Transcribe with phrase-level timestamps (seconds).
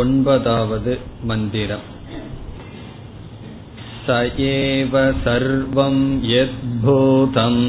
[0.00, 0.88] ओन्पदावद्
[1.28, 1.90] मन्दिरम्
[4.06, 4.94] स एव
[5.24, 5.96] सर्वं
[6.30, 7.60] यद्भूतम्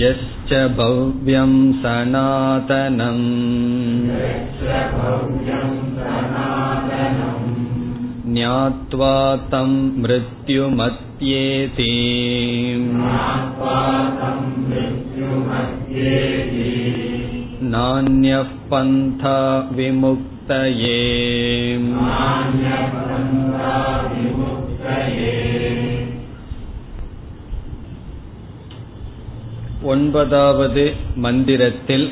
[0.00, 1.52] यश्च भव्यं
[1.82, 3.26] सनातनम्
[8.34, 9.14] ज्ञात्वा
[9.52, 9.70] तं
[10.02, 11.92] मृत्युमत्येति
[17.68, 19.38] नान्यः पन्था
[19.70, 21.00] विमुक्तये
[29.84, 30.84] ஒன்பதாவது
[31.16, 32.06] மந்திரத்தில்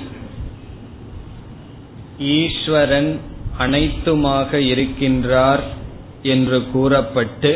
[2.35, 3.13] ஈஸ்வரன்
[3.59, 5.63] அனைத்துமாக இருக்கின்றார்
[6.25, 7.53] என்று கூறப்பட்டு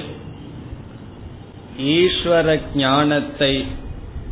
[1.97, 3.53] ஈஸ்வர ஞானத்தை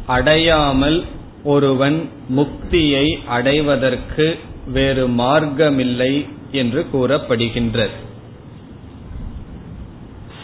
[0.06, 0.98] அடையாமல்
[1.43, 7.97] ஒருவன் முக்தியை அடைவதற்கு வேறு மார்க்கமில்லை என்று கூறப்படுகின்றது.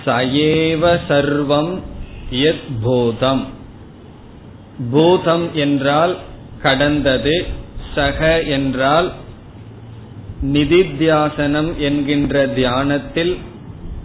[0.06, 1.80] சயேவ சர்வம்
[2.32, 3.46] யத் பூதம்.
[4.92, 6.18] பூதம் என்றால்
[6.62, 7.46] கடந்தது
[7.96, 9.12] சக என்றால்
[10.44, 13.38] நிதித்தியாசனம் என்கின்ற தியானத்தில்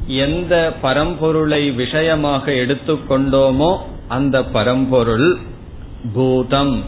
[0.06, 3.78] எந்த பரம்பொருளை விஷயமாக எடுத்துக்கொண்டோமோ
[4.09, 5.39] அந்த பரம்பொருள்
[6.12, 6.84] பூதம்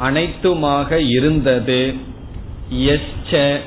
[0.00, 1.94] அனைத்துமாக இருந்தது.
[2.70, 3.58] எச்ச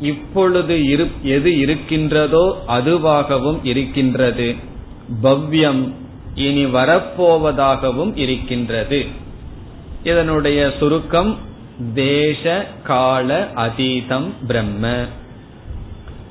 [0.00, 0.90] இப்பொழுது
[1.22, 4.54] எது இருக்கின்றதோ அதுவாகவும் இருக்கின்றது.
[5.22, 5.92] பவ்யம்
[6.34, 9.04] இனி வரப்போவதாகவும் இருக்கின்றது.
[10.04, 11.36] இதனுடைய சுருக்கம்
[11.94, 15.06] தேச கால அதீதம் பிரம்ம.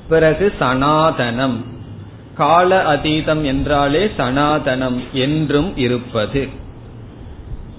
[0.08, 1.56] பிறகு சனாதனம்.
[2.34, 6.48] கால அதீதம் என்றாலே சனாதனம் என்றும் இருப்பது.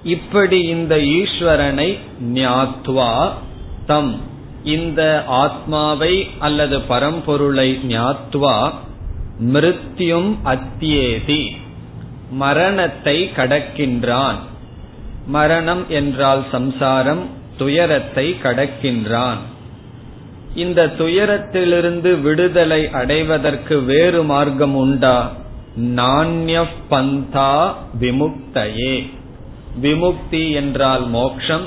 [0.03, 1.89] இப்படி இந்த ஈஸ்வரனை
[2.33, 3.11] ஞாத்வா
[3.85, 4.13] தம்
[4.63, 8.57] இந்த ஆத்மாவை அல்லது பரம்பொருளை ஞாத்வா
[9.53, 11.43] மிருத்யும் அத்தியேதி
[12.29, 14.39] மரணத்தை கடக்கின்றான்.
[15.27, 17.23] மரணம் என்றால் சம்சாரம்
[17.57, 19.41] துயரத்தை கடக்கின்றான்.
[20.55, 25.31] இந்த துயரத்திலிருந்து விடுதலை அடைவதற்கு வேறு மார்க்கம் உண்டா?
[25.79, 29.09] நாண்ய பந்தா விமுக்தையே.
[29.81, 31.65] விமுக்தி என்றால் மோக்ஷம்.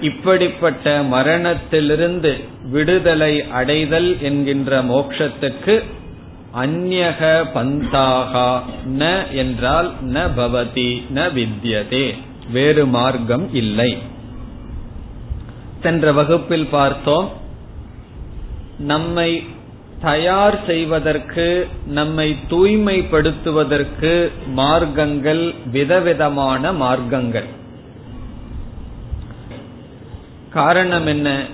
[0.00, 2.36] இப்படிப்பட்ட மரணத்திலிருந்து
[2.70, 5.82] விடுதலை அடைதல் என்கின்ற மோக்ஷத்துக்கு
[6.60, 8.60] அந்யக பந்தாகா
[8.98, 12.14] ந என்றால் ந பவதி ந வித்யதே.
[12.52, 13.98] வேறு மார்க்கம் இல்லை.
[15.82, 17.46] சென்ற வகுப்பில் பார்த்தோம்
[18.78, 19.44] நம்மை
[20.00, 27.44] தயார் செய்வதற்கு நம்மை தூய்மைப்படுத்துவதற்கு மார்க்கங்கள் விதவிதமான மார்க்கங்கள்.
[30.50, 31.44] காரணம் என்ன?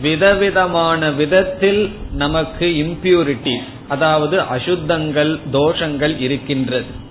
[0.00, 3.56] விதவிதமான விதத்தில் நமக்கு இம்பியூரிட்டி
[3.88, 7.06] அதாவது அசுத்தங்கள் தோஷங்கள் இருக்கின்றது.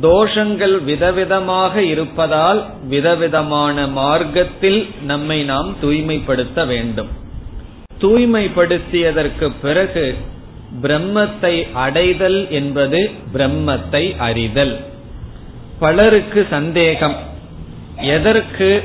[0.00, 7.26] தோஷங்கள் விதவிதமாக இருப்பதால் விதவிதமான மார்க்கத்தில் நம்மை நாம் தூய்மைப்படுத்த வேண்டும்.
[8.00, 10.14] தூய்மைப்படுத்தியதற்கு பிறகு
[10.82, 14.80] பிரம்மத்தை அடைதல் என்பது பிரம்மத்தை அறிதல்.
[15.78, 17.16] பலருக்கு சந்தேகம்.
[18.02, 18.82] எதற்கு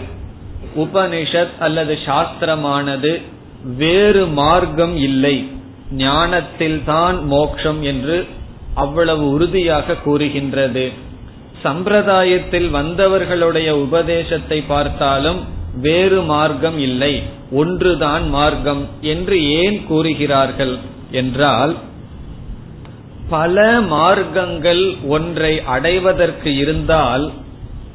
[0.75, 3.21] உபனிஷத் அல்லது சாஸ்திரமானது
[3.77, 5.49] வேறு மார்க்கம் இல்லை
[5.91, 8.25] ஞானத்தில் தான் மோக்ஷம் என்று
[8.73, 10.91] அவ்வளவு உறுதியாக கூறுகின்றது.
[11.63, 15.41] சம்பிரதாயத்தில் வந்தவர்களுடைய உபதேசத்தை பார்த்தாலும்
[15.81, 17.23] வேறு மார்க்கம் இல்லை.
[17.51, 20.77] ஒன்றுதான் மார்க்கம் என்று ஏன் கூறுகிறார்கள்
[21.11, 21.73] என்றால்
[23.29, 27.31] பல மார்க்கங்கள் ஒன்றை அடைவதற்கு இருந்தால்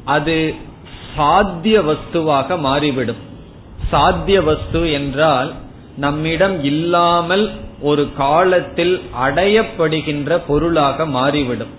[0.05, 0.53] அது
[1.15, 3.21] சாத்திய வஸ்துவாக மாறிவிடும்.
[3.89, 5.53] சாத்திய வஸ்து என்றால்
[5.95, 7.51] நம்மிடம் இல்லாமல்
[7.81, 11.73] ஒரு காலத்தில் அடையப்படுகின்ற பொருளாக மாறிவிடும்.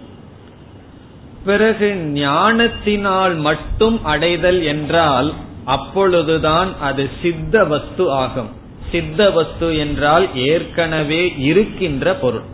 [1.44, 5.34] பிறகு ஞானத்தினால் மட்டும் அடைதல் என்றால்
[5.70, 8.50] அப்பொழுதுதான் அது சித்த வஸ்து ஆகும்.
[8.92, 12.46] சித்த வஸ்து என்றால் ஏற்கனவே இருக்கின்ற பொருள்.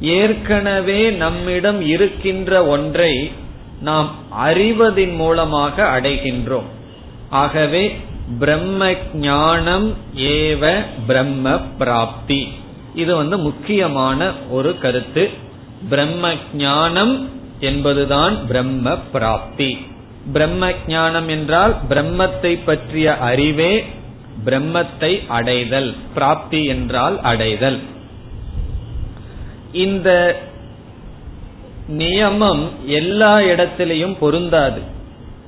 [0.00, 3.32] ஏற்கனவே நம்மிடம் இருக்கின்ற ஒன்றை
[3.80, 6.68] நாம் அறிவதின் மூலமாக அடைகின்றோம்.
[7.30, 7.82] ஆகவே
[8.38, 10.62] பிரம்ம ஞானம் ஏவ
[11.06, 12.42] பிரம்ம பிராப்தி.
[12.94, 15.24] இது வந்து முக்கியமான ஒரு கருத்து.
[15.88, 17.14] பிரம்ம ஞானம்
[17.60, 19.70] என்பதுதான் பிரம்ம பிராப்தி.
[20.32, 23.84] பிரம்ம ஞானம் என்றால் பிரம்மத்தை பற்றிய அறிவே
[24.44, 27.78] பிரம்மத்தை அடைதல் பிராப்தி என்றால் அடைதல்.
[29.72, 30.36] இந்த
[31.88, 34.80] நியமம் எல்லா இடத்திலையும் பொருந்தாது.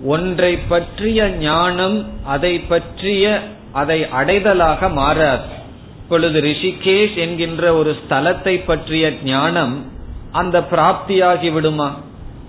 [0.04, 3.40] ஒன்றை பற்றிய ஞானம் அதை பற்றிய
[3.72, 5.46] அதை அடைதலாக மாறாது.
[6.02, 9.86] இப்பொழுது ரிஷிகேஷ் என்கின்ற ஒரு ஸ்தலத்தை பற்றிய ஞானம்
[10.32, 11.88] அந்த பிராப்தியாகி விடுமா?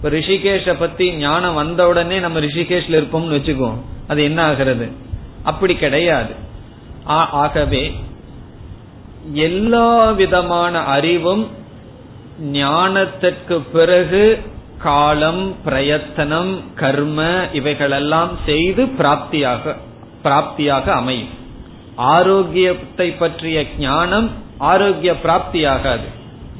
[0.02, 4.92] இப்ப ரிஷிகேஷ பத்தி ஞானம் வந்த உடனே நம்ம ரிஷிகேஷ்ல இருப்போம்னு வச்சுக்குவோம் அது என்ன ஆகிறது?
[5.44, 6.34] அப்படி கிடையாது.
[7.06, 7.94] ஆகவே
[9.34, 11.48] எல்லா விதமான அறிவும்
[12.44, 14.24] ஞானத்திற்கு பிறகு
[14.78, 19.76] காலம் பிரயத்தனம் கர்ம இவைகளெல்லாம் செய்து பிராப்தியாக
[20.24, 21.34] பிராப்தியாக அமையும்.
[21.96, 26.08] ஆரோக்கியத்தை பற்றிய ஞானம் ஆரோக்கிய பிராப்தியாகாது.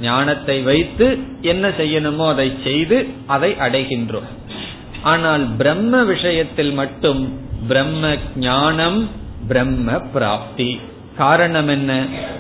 [0.02, 1.08] ஞானத்தை வைத்து
[1.42, 2.98] என்ன செய்யணுமோ அதை செய்து
[3.28, 4.30] அதை அடைகின்றோம்.
[5.04, 7.22] ஆனால் பிரம்ம விஷயத்தில் மட்டும்
[7.68, 9.10] பிரம்ம ஞானம்
[9.48, 10.80] பிரம்ம பிராப்தி.
[11.18, 11.92] காரணம் என்ன?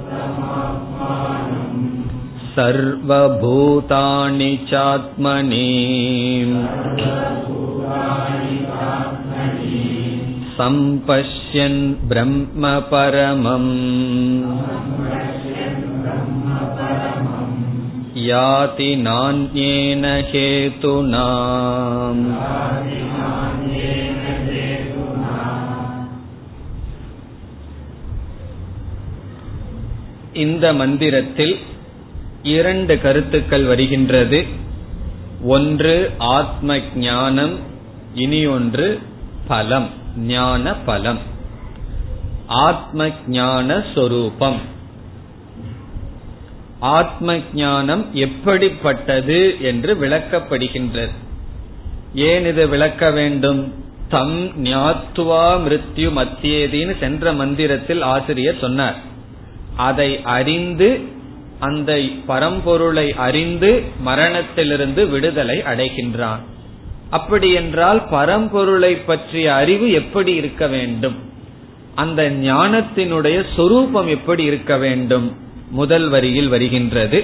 [2.55, 5.69] सर्वभूतानि चात्मनि
[10.57, 11.79] सम्पश्यन्
[12.09, 13.71] ब्रह्म परमम्
[18.23, 21.27] याति नान्येन हेतुना
[30.38, 31.56] இந்த மந்திரத்தில்
[32.42, 34.44] இரண்டு கருத்துக்கள் வருகின்றது.
[35.42, 37.58] ஒன்று ஆத்ம ஞானம்
[38.14, 38.98] இனி ஒன்று
[39.48, 41.18] பலம் ஞான பலம்.
[42.46, 44.60] ஆத்ம ஞான சொரூபம்.
[46.80, 51.16] ஆத்ம ஞானம் எப்படிப்பட்டது என்று விளக்கப்படுகின்றது.
[52.14, 53.74] ஏன் இது விளக்க வேண்டும்?
[54.08, 59.16] தம் ஞாத்துவா மிருத்யு மத்தியேதின்னு சென்ற மந்திரத்தில் ஆசிரியர் சொன்னார்.
[59.78, 60.88] அதை அறிந்து
[61.58, 61.92] அந்த
[62.28, 63.70] பரம்பொருளை அறிந்து
[64.00, 66.42] மரணத்திலிருந்து விடுதலை அடைகின்றான்.
[67.10, 71.16] அப்படி என்றால் பரம்பொருளை பற்றிய அறிவு எப்படி இருக்க வேண்டும்?
[71.94, 75.28] அந்த ஞானத்தினுடைய சொரூபம் எப்படி இருக்க வேண்டும்?
[75.70, 77.20] முதல் வரியில் வருகின்றது.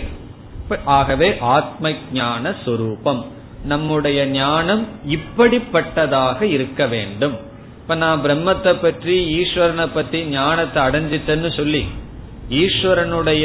[0.99, 3.23] ஆகவே ஆத்ம ஞான சொரூபம்.
[3.65, 7.37] நம்முடைய ஞானம் இப்படிப்பட்டதாக இருக்க வேண்டும்.
[7.81, 11.83] இப்ப நான் பிரம்மத்தை பற்றி ஈஸ்வரனை பற்றி ஞானத்தை அடைஞ்சிட்டேன்னு சொல்லி
[12.51, 13.45] ஈஸ்வரனுடைய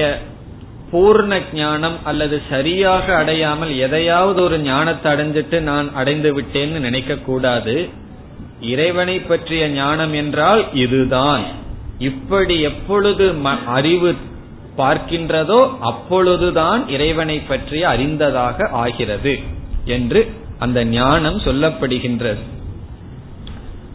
[0.92, 7.90] பூர்ண ஞானம் அல்லது சரியாக அடையாமல் எதையாவது ஒரு ஞானத்தை அடைஞ்சிட்டு நான் அடைந்து விட்டேன்னு நினைக்க கூடாது.
[8.60, 11.44] இறைவனை பற்றிய ஞானம் என்றால் இதுதான்.
[11.98, 13.36] இப்படி எப்பொழுது
[13.66, 14.16] அறிவு
[14.78, 19.40] பார்க்கின்றதோ அப்பொழுதுதான் இறைவனை பற்றி அறிந்ததாக ஆகிறது
[19.86, 22.42] என்று அந்த ஞானம் சொல்லப்படுகின்றது.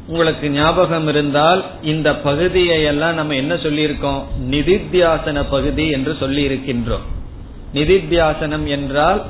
[0.08, 4.22] உங்களுக்கு ஞாபகம் இருந்தால் இந்த பகுதியை எல்லாம் நம்ம என்ன சொல்லியிருக்கோம்?
[4.50, 7.06] நிதித்தியாசன பகுதி என்று சொல்லி இருக்கின்றோம்
[7.72, 9.20] நிதித்தியாசனம் என்றால்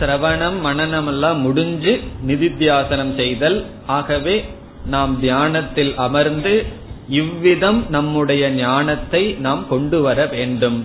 [0.00, 1.92] சிரவணம் மனநம் எல்லாம் முடிஞ்சு
[2.26, 3.58] நிதித்தியாசனம் செய்தல்.
[3.86, 4.44] ஆகவே
[4.86, 6.54] நாம் தியானத்தில் அமர்ந்து
[7.08, 10.78] இவ்விதம் நம்முடைய ஞானத்தை நாம் கொண்டு வர வேண்டும்.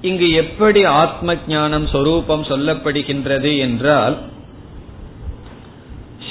[0.00, 4.16] இங்கு எப்படி ஆத்ம ஞானம் சொரூபம் சொல்லப்படுகின்றது என்றால்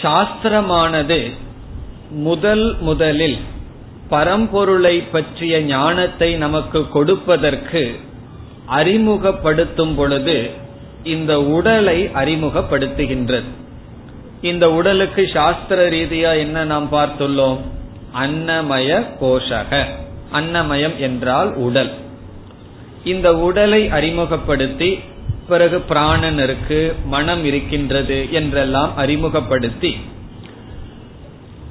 [0.01, 1.19] சாஸ்திரமானது
[2.11, 3.37] முதல் முதலில்
[4.09, 7.99] பரம்பொருளை பற்றிய ஞானத்தை நமக்கு கொடுப்பதற்கு
[8.65, 10.49] அறிமுகப்படுத்தும் பொழுது
[11.03, 13.43] இந்த உடலை அறிமுகப்படுத்துகின்றது.
[14.41, 17.57] இந்த உடலுக்கு சாஸ்திர ரீதியா என்ன நாம் பார்த்துள்ளோம்?
[18.13, 19.85] அன்னமய கோஷக.
[20.33, 21.91] அன்னமயம் என்றால் உடல்.
[23.03, 24.99] இந்த உடலை அறிமுகப்படுத்தி
[25.47, 29.97] பிறகு பிராணன் இருக்கு மனம் இருக்கின்றது என்றெல்லாம் அறிமுகப்படுத்தி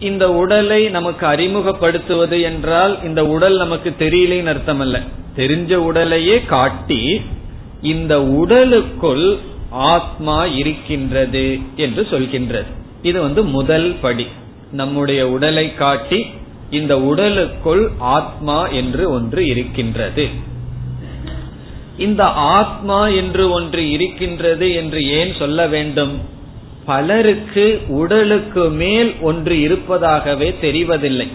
[0.01, 5.01] இந்த உடலை நமக்கு அறிமுகப்படுத்துவது என்றால் இந்த உடல் நமக்கு தெரியலேன்னு அர்த்தம் அல்ல
[5.37, 7.21] தெரிஞ்ச உடலையே காட்டி
[7.83, 9.39] இந்த உடலுக்குள்
[9.71, 12.65] ஆத்மா இருக்கின்றது என்று சொல்கின்றது.
[13.03, 14.27] இது வந்து முதல் படி.
[14.73, 16.27] நம்முடைய உடலை காட்டி
[16.71, 20.29] இந்த உடலுக்குள் ஆத்மா என்று ஒன்று இருக்கின்றது.
[21.99, 26.19] இந்த ஆத்மா என்று ஒன்று இருக்கின்றது என்று ஏன் சொல்ல வேண்டும்?
[26.87, 31.29] பலருக்கு உடலுக்கு மேல் ஒன்று இருப்பதாகவே தெரிவதில்லை.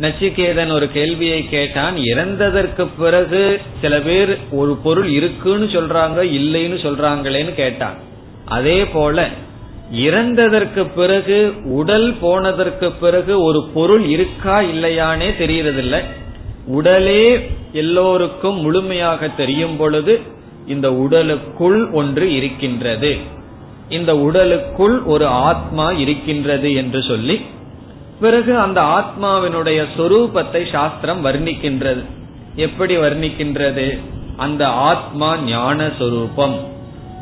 [0.00, 7.94] நச்சிகேதன் ஒரு கேள்வியை கேட்டான் இறந்ததற்கு பிறகு சில பேர் ஒரு பொருள் இருக்குன்னு சொல்றாங்க இல்லைன்னு சொல்றாங்களேன்னு கேட்டான்.
[8.44, 9.28] அதே போல
[9.92, 16.00] இறந்ததற்கு பிறகு உடல் போனதற்கு பிறகு ஒரு பொருள் இருக்கா இல்லையானே தெரியறதில்லை.
[16.66, 20.20] உடலே எல்லோருக்கும் முழுமையாக தெரியும் பொழுது
[20.66, 23.40] இந்த உடலுக்குள் ஒன்று இருக்கின்றது.
[23.88, 27.40] இந்த உடலுக்குள் ஒரு ஆத்மா இருக்கின்றது என்று சொல்லி
[28.20, 32.04] பிறகு அந்த ஆத்மாவினுடைய சொரூபத்தை சாஸ்திரம் வர்ணிக்கின்றது.
[32.56, 33.98] எப்படி வர்ணிக்கின்றது?
[34.36, 36.60] அந்த ஆத்மா ஞான சொரூபம்.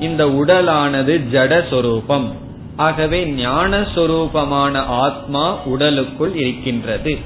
[0.00, 2.36] இந்த உடலானது ஜட சொரூபம்.
[2.76, 7.18] ஆகவே ஞான சொரூபமான ஆத்மா உடலுக்குள் இருக்கின்றது.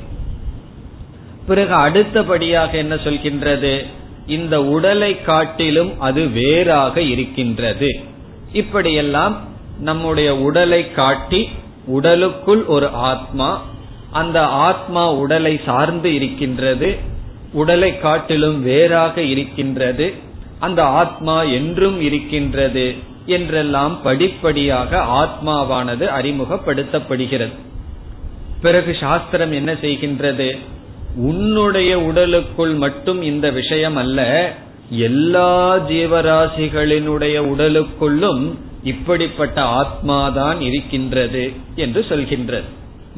[1.47, 3.87] பிறகு அடுத்தபடியாக என்ன சொல்கின்றது?
[4.27, 8.13] இந்த உடலை காட்டிலும் அது வேறாக இருக்கின்றது.
[8.55, 9.35] இப்படியெல்லாம்
[9.79, 11.49] நம்முடைய உடலை காட்டி
[11.87, 13.49] உடலுக்குள் ஒரு ஆத்மா
[14.13, 16.99] அந்த ஆத்மா உடலை சார்ந்து இருக்கின்றது
[17.53, 20.15] உடலை காட்டிலும் வேறாக இருக்கின்றது
[20.59, 22.95] அந்த ஆத்மா என்றும் இருக்கின்றது
[23.27, 27.55] என்றெல்லாம் படிப்படியாக ஆத்மாவானது அறிமுகப்படுத்தப்படுகிறது.
[28.63, 30.59] பிறகு சாஸ்திரம் என்ன செய்கின்றது?
[31.17, 34.21] உன்னுடைய உடலுக்குள் மட்டும் இந்த விஷயம் அல்ல
[34.91, 42.65] எல்லா ஜீவராசிகளினுடைய உடலுக்குள்ளும் இப்படிப்பட்ட ஆத்மாதான் இருக்கின்றது என்று சொல்கின்றது.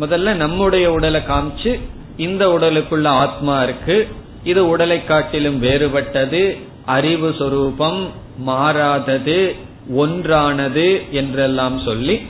[0.00, 1.80] முதல்ல நம்முடைய உடலை காமிச்சு
[2.16, 4.08] இந்த உடலுக்குள்ள ஆத்மா இருக்கு.
[4.44, 9.54] இது உடலை காட்டிலும் வேறுபட்டது அறிவு சொரூபம் மாறாதது
[9.96, 12.20] ஒன்றானது என்றெல்லாம் சொல்லி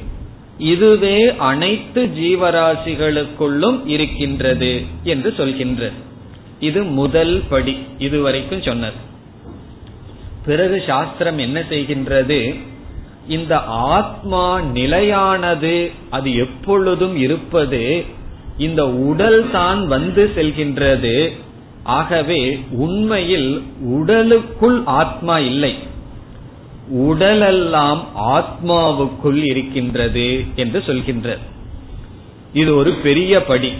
[0.58, 5.92] இதுவே அனைத்து ஜீவராசிகளுக்குள்ளும் இருக்கின்றது என்று சொல்கின்றது.
[6.60, 9.14] இது முதல் படி இதுவரைக்கும் சொன்னது.
[10.46, 12.60] பிறகு சாஸ்திரம் என்ன செய்கின்றது?
[13.28, 13.58] இந்த
[13.94, 18.04] ஆத்மா நிலையானது அது எப்பொழுதும் இருப்பது
[18.58, 21.32] இந்த உடல் தான் வந்து செல்கின்றது.
[21.82, 25.74] ஆகவே உண்மையில் உடலுக்குள் ஆத்மா இல்லை.
[26.88, 31.44] உடலெல்லாம் ஆத்மாவுக்குள் இருக்கின்றது என்று சொல்கின்றது.
[32.52, 33.72] இது ஒரு பெரிய படி.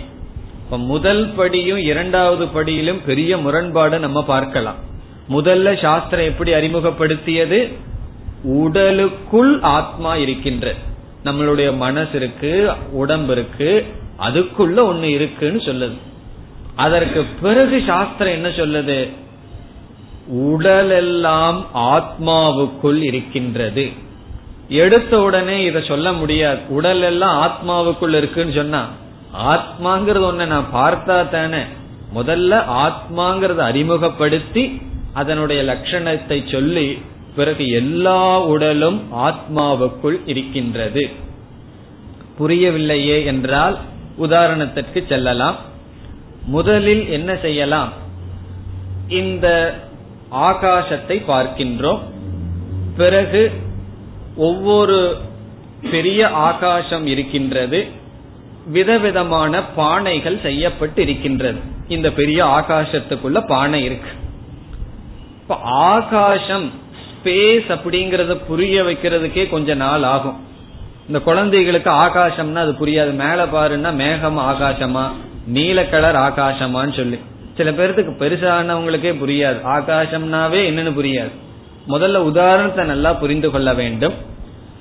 [0.64, 4.94] இப்ப முதல் படியும் இரண்டாவது படியிலும் பெரிய முரண்பாடு நம்ம பார்க்கலாம்.
[5.30, 7.74] முதல்ல சாஸ்திரம் எப்படி அறிமுகப்படுத்தியது?
[8.42, 10.74] உடலுக்குள் ஆத்மா இருக்கின்ற.
[11.24, 13.86] நம்மளுடைய மனசு இருக்கு உடம்பு இருக்கு
[14.18, 15.98] அதுக்குள்ள ஒண்ணு இருக்குன்னு சொல்லுது.
[16.74, 19.10] அதற்கு பிறகு சாஸ்திரம் என்ன சொல்லுது?
[20.28, 23.90] உடலெல்லாம் ஆத்மாவுக்குள் இருக்கின்றது.
[24.68, 26.58] எடுத்த உடனே இத சொல்ல முடியாது.
[26.68, 28.88] உடல் எல்லாம் ஆத்மாவுக்குள் இருக்குன்னு சொன்னா
[29.46, 31.62] ஆத்மாங்கிறது ஒன்ன நான் பார்த்தா தானே
[32.14, 34.82] முதல்ல ஆத்மாங்கிறத அறிமுகப்படுத்தி
[35.16, 36.86] அதனுடைய லட்சணத்தை சொல்லி
[37.36, 41.04] பிறகு எல்லா உடலும் ஆத்மாவுக்குள் இருக்கின்றது.
[42.38, 43.76] புரியவில்லையே என்றால்
[44.18, 45.56] உதாரணத்திற்கு செல்லலாம்.
[46.46, 47.92] முதலில் என்ன செய்யலாம்?
[49.08, 49.46] இந்த
[50.32, 52.02] ஆகாசத்தை பார்க்கின்றோம்.
[52.96, 53.42] பிறகு
[54.36, 54.98] ஒவ்வொரு
[55.90, 57.80] பெரிய ஆகாசம் இருக்கின்றது.
[58.66, 64.12] விதவிதமான பானைகள் செய்யப்பட்டு இருக்கின்றது இந்த பெரிய ஆகாசத்துக்குள்ள பானை இருக்கு.
[65.48, 66.72] இப்ப ஆகாசம்
[67.02, 70.40] ஸ்பேஸ் அப்படிங்கறத புரிய வைக்கிறதுக்கே கொஞ்ச நாள் ஆகும்.
[71.06, 73.12] இந்த குழந்தைகளுக்கு ஆகாசம்னா அது புரியாது.
[73.12, 75.04] மேல பாருன்னா மேகம் ஆகாசமா
[75.46, 77.18] நீல கலர் ஆகாசமான்னு சொல்லி.
[77.56, 79.60] சில பேர்த்துக்கு பெருசானவங்களுக்கே புரியாது.
[79.76, 81.30] ஆகாசம்னாவே என்னன்னு புரியாது.
[81.88, 84.14] முதல்ல உதாரணத்தை நல்லா புரிந்து கொள்ள வேண்டும்.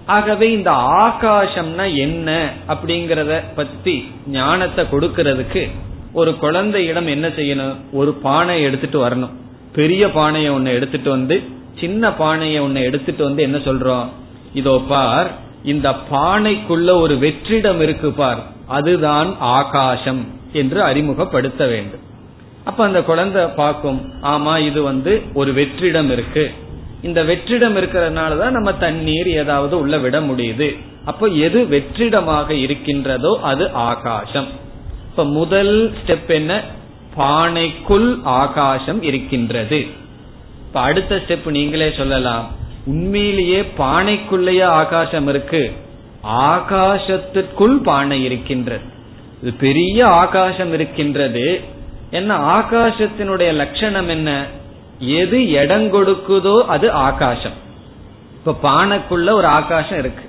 [0.06, 5.70] ஆகவே இந்த ஆகாசம்னா என்ன அப்படிங்கறத பத்தி ஞானத்தை கொடுக்கறதுக்கு
[6.14, 7.76] ஒரு குழந்தையிடம் என்ன செய்யணும்?
[7.92, 9.44] ஒரு பானை எடுத்துட்டு வரணும்.
[9.76, 11.44] பெரிய பானையை ஒன்னு எடுத்துட்டு வந்து
[11.80, 14.08] சின்ன பானையை ஒன்னு எடுத்துட்டு வந்து என்ன சொல்றோம்?
[14.54, 15.30] இதோ பார்
[15.64, 18.42] இந்த பானைக்குள்ள ஒரு வெற்றிடம் இருக்கு பார்.
[18.68, 20.22] அதுதான் ஆகாசம்
[20.54, 22.04] என்று அறிமுகப்படுத்த வேண்டும்.
[22.64, 26.52] அப்ப அந்த குழந்தை பார்க்கும் ஆமா இது வந்து ஒரு வெற்றிடம் இருக்கு.
[27.02, 30.70] இந்த வெற்றிடம் இருக்கிறதுனாலதான் நம்ம தண்ணீர் ஏதாவது உள்ள விட முடியுது.
[31.06, 34.48] அப்ப எது வெற்றிடமாக இருக்கின்றதோ அது ஆகாசம்.
[35.10, 36.62] இப்ப முதல் ஸ்டெப் என்ன?
[37.18, 39.88] பானைக்குள் ஆகாசம் இருக்கின்றது.
[40.68, 42.52] இப்ப அடுத்த ஸ்டெப் நீங்களே சொல்லலாம்.
[42.86, 45.72] உண்மையிலேயே பானைக்குள்ளேயே ஆகாசம் இருக்கு.
[46.24, 48.84] ஆகாசத்திற்குள் பானை இருக்கின்றது.
[49.42, 51.62] இது பெரிய ஆகாசம் இருக்கின்றது.
[52.12, 54.46] என்ன ஆகாசத்தினுடைய லட்சணம் என்ன?
[55.00, 57.64] எது இடம் கொடுக்குதோ அது ஆகாசம்.
[58.46, 60.24] இப்ப பானைக்குள்ள ஒரு ஆகாசம் இருக்கு.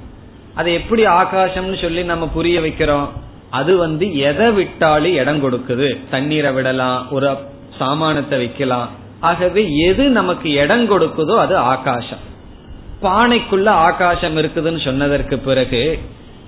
[0.54, 3.08] அதை எப்படி ஆகாசம்னு சொல்லி நம்ம புரிய வைக்கிறோம்?
[3.50, 5.88] அது வந்து எதை விட்டாலும் இடம் கொடுக்குது?
[6.10, 7.30] தண்ணீரை விடலாம் ஒரு
[7.78, 8.88] சாமானத்தை வைக்கலாம்
[9.20, 12.22] ஆகவே எது நமக்கு இடம் கொடுக்குதோ அது ஆகாசம்.
[13.02, 15.98] பானைக்குள்ள ஆகாசம் இருக்குதுன்னு சொன்னதற்கு பிறகு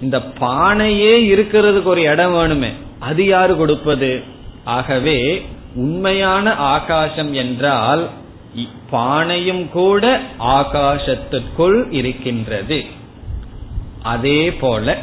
[0.01, 4.23] இந்த பானையே இருக்கிறதுக்கு ஒரு இடம் வேணுமே அது யாரு கொடுப்பது?
[4.65, 5.19] ஆகவே
[5.75, 8.09] உண்மையான ஆகாசம் என்றால்
[8.93, 12.85] பானையும் கூட ஆகாசத்திற்குள் இருக்கின்றது.
[14.03, 14.97] அதே போல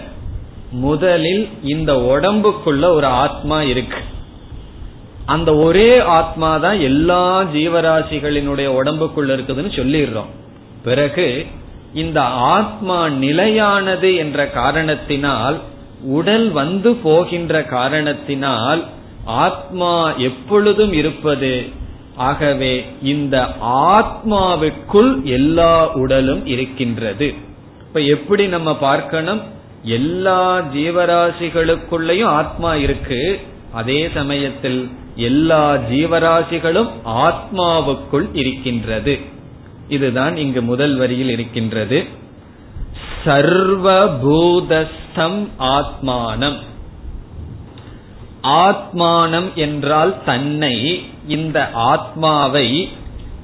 [0.71, 3.97] முதலில் இந்த உடம்புக்குள்ள ஒரு ஆத்மா இருக்கு.
[5.25, 10.29] அந்த ஒரே ஆத்மா தான் எல்லா ஜீவராசிகளினுடைய உடம்புக்குள்ள இருக்குதுன்னு சொல்லிடுறோம்.
[10.83, 11.45] பிறகு
[11.93, 15.59] இந்த ஆத்மா நிலையானது என்ற காரணத்தினால்
[16.03, 18.85] உடல் வந்து போகின்ற காரணத்தினால்
[19.25, 21.65] ஆத்மா எப்பொழுதும் இருப்பது.
[22.15, 27.33] ஆகவே இந்த ஆத்மாவுக்குள் எல்லா உடலும் இருக்கின்றது.
[27.79, 29.41] இப்ப எப்படி நம்ம பார்க்கணும்?
[29.85, 33.39] எல்லா ஜீவராசிகளுக்குள்ளயும் ஆத்மா இருக்கு.
[33.73, 39.19] அதே சமயத்தில் எல்லா ஜீவராசிகளும் ஆத்மாவுக்குள் இருக்கின்றது.
[39.87, 42.05] இதுதான் இங்கு முதல் வரியில் இருக்கின்றது.
[43.25, 46.57] சர்வபூதஸ்தம் ஆத்மானம்.
[48.43, 52.89] ஆத்மானம் என்றால் தன்னை இந்த ஆத்மாவை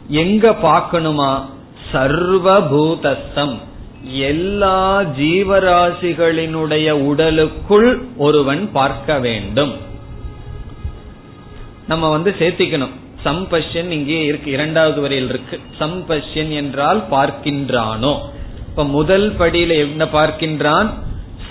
[0.08, 1.46] எங்க பார்க்கணுமா?
[1.94, 3.70] சர்வபூதஸ்தம்.
[4.04, 9.74] எல்லா ஜீவராசிகளினுடைய உடலுக்குள் ஒருவன் பார்க்க வேண்டும்.
[11.88, 12.90] நம்ம வந்து சேர்த்திக்கணும்.
[13.26, 15.60] சம்பஷ்யன் இங்கே இருக்கு இரண்டாவது வரையில் இருக்கு.
[15.80, 18.20] சம்பஷ்யன் என்றால் பார்க்கின்றானோ?
[18.68, 20.90] இப்ப முதல் படியில என்ன பார்க்கின்றான்?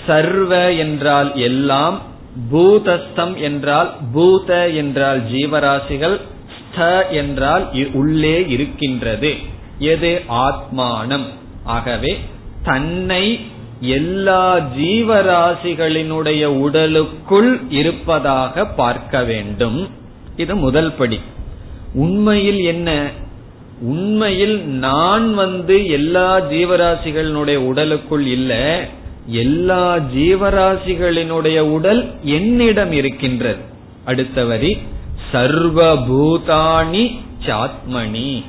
[0.07, 2.01] சர்வ என்றால் எல்லாம்
[2.51, 6.21] பூதஸ்தம் என்றால் பூத என்றால் ஜீவராசிகள்
[6.57, 9.35] ஸ்த என்றால் உள்ளே இருக்கின்றது.
[9.79, 10.21] எது?
[10.29, 11.25] ஆத்மானம்.
[11.63, 12.19] ஆகவே
[12.63, 13.39] தன்னை
[13.79, 19.89] எல்லா ஜீவராசிகளினுடைய உடலுக்குள் இருப்பதாக பார்க்க வேண்டும்.
[20.35, 21.19] இது முதல் படி.
[21.93, 23.09] உண்மையில் என்ன?
[23.81, 28.85] உண்மையில் நான் வந்து எல்லா ஜீவராசிகளினுடைய உடலுக்குள் இல்ல
[29.25, 33.61] எல்லா ஜீவராசிகளினுடைய உடல் என்னிடம் இருக்கின்றது.
[34.05, 34.77] அடுத்த வரி
[35.31, 38.43] சர்வபூதாணி சாத்மணி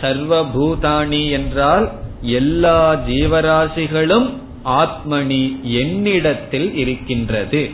[0.00, 1.90] சர்வபூதாணி என்றால்
[2.22, 4.32] எல்லா ஜீவராசிகளும்
[4.64, 7.70] ஆத்மணி என்னிடத்தில் இருக்கின்றது.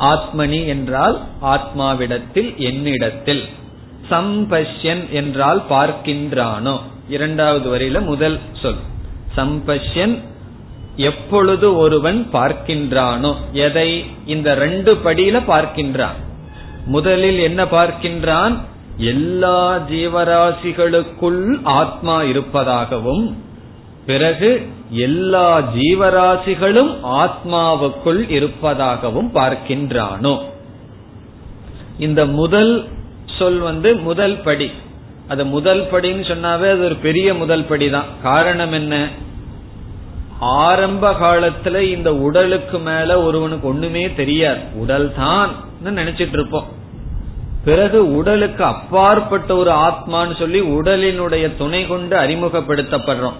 [0.00, 3.44] ஆத்மனி என்றால் ஆத்மாவிடத்தில் என்னிடத்தில்.
[4.10, 6.80] சம்பஷ்யன் என்றால் பார்க்கின்றானோ?
[7.08, 8.76] இரண்டாவது வரையில முதல் சொல்.
[9.36, 10.18] சம்பஷ்யன்
[10.96, 13.36] எப்பொழுது ஒருவன் பார்க்கின்றானோ?
[13.52, 14.04] எதை?
[14.26, 16.24] இந்த ரெண்டு படியில பார்க்கின்றான்.
[16.84, 18.56] முதலில் என்ன பார்க்கின்றான்?
[18.98, 23.36] எல்லா ஜீவராசிகளுக்குள் ஆத்மா இருப்பதாகவும்
[24.06, 30.38] பிறகு எல்லா ஜீவராசிகளும் ஆத்மாவுக்குள் இருப்பதாகவும் பார்க்கின்றானோ?
[31.98, 32.88] இந்த முதல்
[33.38, 34.70] சொல் வந்து முதல் படி.
[35.28, 39.08] அது முதல் படின்னு சொன்னாவே அது ஒரு பெரிய முதல் படி தான் காரணம் என்ன?
[40.40, 44.60] ஆரம்ப காலத்துல இந்த உடலுக்கு மேல ஒருவனுக்கு ஒண்ணுமே தெரியாது.
[44.74, 45.50] உடல் தான்
[45.84, 46.84] நினைச்சிட்டு இருப்போம்.
[47.66, 53.38] பிறகு உடலுக்கு அப்பாற்பட்ட ஒரு ஆத்மான்னு சொல்லி உடலினுடைய துணை கொண்டு அறிமுகப்படுத்தப்படுறோம்.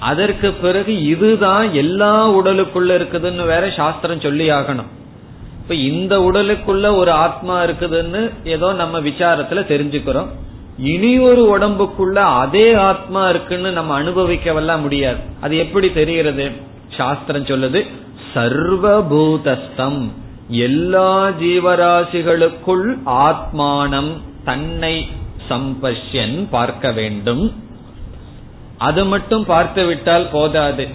[0.00, 4.90] அதற்கு பிறகு இதுதான் எல்லா உடலுக்குள்ள இருக்குதுன்னு வேற சாஸ்திரம் சொல்லி ஆகணும்.
[5.62, 10.28] இப்ப இந்த உடலுக்குள்ள ஒரு ஆத்மா இருக்குதுன்னு ஏதோ நம்ம விசாரத்துல தெரிஞ்சுக்கிறோம்.
[10.78, 15.18] இனி ஒரு உடம்புக்குள்ள அதே ஆத்மா இருக்குன்னு நம்ம அனுபவிக்கவெல்லாம் முடியாது.
[15.40, 16.50] அது எப்படி தெரிகிறது?
[16.96, 17.86] சாஸ்திரம் சொல்லுது
[18.34, 20.08] சர்வபூதஸ்தம்.
[20.48, 24.12] எல்லா ஜீவராசிகளுக்குள் ஆத்மானம்
[24.44, 25.08] தன்னை
[25.48, 27.52] சம்பஷ்யன் பார்க்க வேண்டும்.
[28.78, 30.88] அது மட்டும் பார்த்து விட்டால் போதாது.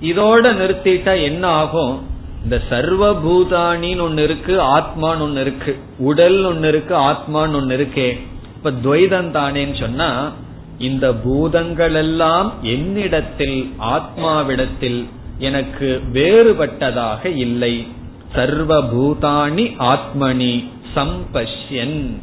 [0.00, 2.02] இதோட நிறுத்திட்டா என்ன ஆகும்?
[2.42, 8.20] இந்த சர்வபூதானின்னு ஒன்னு இருக்கு ஆத்மான்னு ஒன்னு இருக்கு உடல் ஒன்னு இருக்கு ஆத்மான்னு ஒன்னு இருக்கே.
[8.56, 10.32] இப்ப துவைதம் தானேன்னு சொன்னா
[10.78, 17.86] இந்த பூதங்கள் எல்லாம் என்னிடத்தில் ஆத்மாவிடத்தில் எனக்கு வேறுபட்டதாக இல்லை.
[18.34, 20.64] சர்வபூதானி ஆத்மனி
[20.96, 22.16] சம்பஷ்யன்.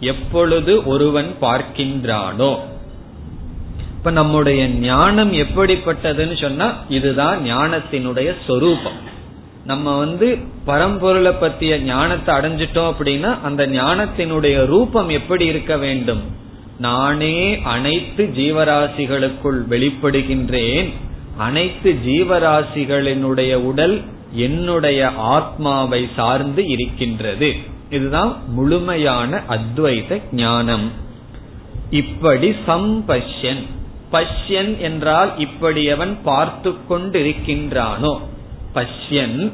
[0.00, 2.58] எப்பொழுது ஒருவன் பார்க்கின்றானோ.
[3.96, 9.10] இப்ப நம்முடைய ஞானம் எப்படிப்பட்டதுன்னு சொன்னா இதுதான் ஞானத்தினுடைய சொரூபம்.
[9.64, 16.20] நம்ம வந்து பரம்பொருளை பத்திய ஞானத்தை அடைஞ்சிட்டோம் அப்படின்னா அந்த ஞானத்தினுடைய ரூபம் எப்படி இருக்க வேண்டும்?
[16.78, 20.92] நானே அனைத்து ஜீவராசிகளுக்குள் வெளிப்படுகின்றேன்.
[21.36, 27.54] அனைத்து ஜீவராசிகளினுடைய உடல் என்னுடைய ஆத்மாவை சார்ந்து இருக்கின்றது.
[27.90, 30.90] இதுதான் முழுமையான அத்வைத ஞானம்.
[31.90, 33.66] இப்படி சம்பஷ்யன்.
[34.12, 38.20] பஷ்யன் என்றால் இப்படி அவன் பார்த்து கொண்டிருக்கின்றானோ?
[38.74, 39.52] பஷ்யன்.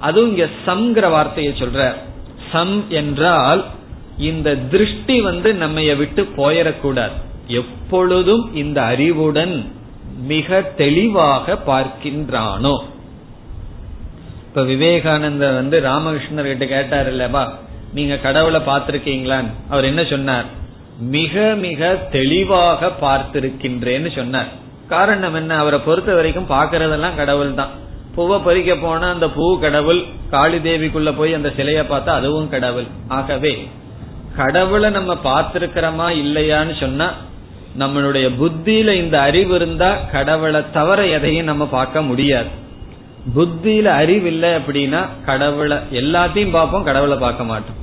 [0.00, 1.94] அதுவும் இங்க சம்ங்கிற வார்த்தையை சொல்ற.
[2.52, 3.64] சம் என்றால்
[4.18, 7.12] இந்த திருஷ்டி வந்து நம்ம விட்டு போயிடக்கூடாது.
[7.46, 9.72] எப்பொழுதும் இந்த அறிவுடன்
[10.26, 12.78] மிக தெளிவாக பார்க்கின்றானோ?
[14.58, 17.42] இப்ப விவேகானந்தர் வந்து ராமகிருஷ்ணர் கிட்ட கேட்டார் இல்லப்பா
[17.92, 19.50] நீங்க கடவுளை பார்த்திருக்கீங்களான்னு?
[19.68, 20.44] அவர் என்ன சொன்னார்?
[20.98, 24.48] மிக மிக தெளிவாக பார்த்திருக்கின்றேன்னு சொன்னார்.
[24.88, 25.58] காரணம் என்ன?
[25.58, 27.72] அவரை பொறுத்த வரைக்கும் பாக்குறதெல்லாம் கடவுள் தான்.
[28.14, 32.88] பூவை பறிக்க போனா அந்த பூ கடவுள் காளி தேவிக்குள்ள போய் அந்த சிலைய பார்த்தா அதுவும் கடவுள்.
[33.08, 33.68] ஆகவே
[34.36, 37.10] கடவுளை நம்ம பார்த்திருக்கிறோமா இல்லையான்னு சொன்னா
[37.78, 42.66] நம்மளுடைய புத்தியில இந்த அறிவு இருந்தா கடவுளை தவிர எதையும் நம்ம பார்க்க முடியாது.
[43.36, 47.78] புத்தியில அறிவு இல்லை அப்படின்னா கடவுளை எல்லாத்தையும் பார்ப்போம் கடவுளை பார்க்க மாட்டோம்.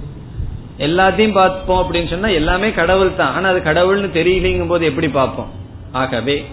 [0.80, 3.34] எல்லாத்தையும் பார்ப்போம் அப்படின்னு சொன்னா எல்லாமே கடவுள் தான்.
[3.34, 5.52] ஆனா அது கடவுள்னு தெரியலங்கும் போது எப்படி பார்ப்போம்?
[5.92, 6.46] ஆகவே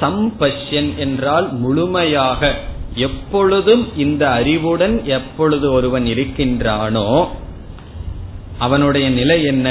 [0.00, 2.54] சம்பஷ்யன் என்றால் முழுமையாக
[2.94, 7.26] எப்பொழுதும் இந்த அறிவுடன் எப்பொழுது ஒருவன் இருக்கின்றானோ
[8.58, 9.68] அவனுடைய நிலை என்ன?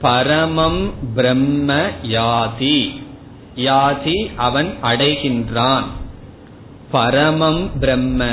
[0.00, 2.78] பரமம் பிரம்ம யாதி.
[3.56, 5.84] யாதி அவன் அடைகின்றான்.
[6.92, 8.30] பரமம் பிரம்ம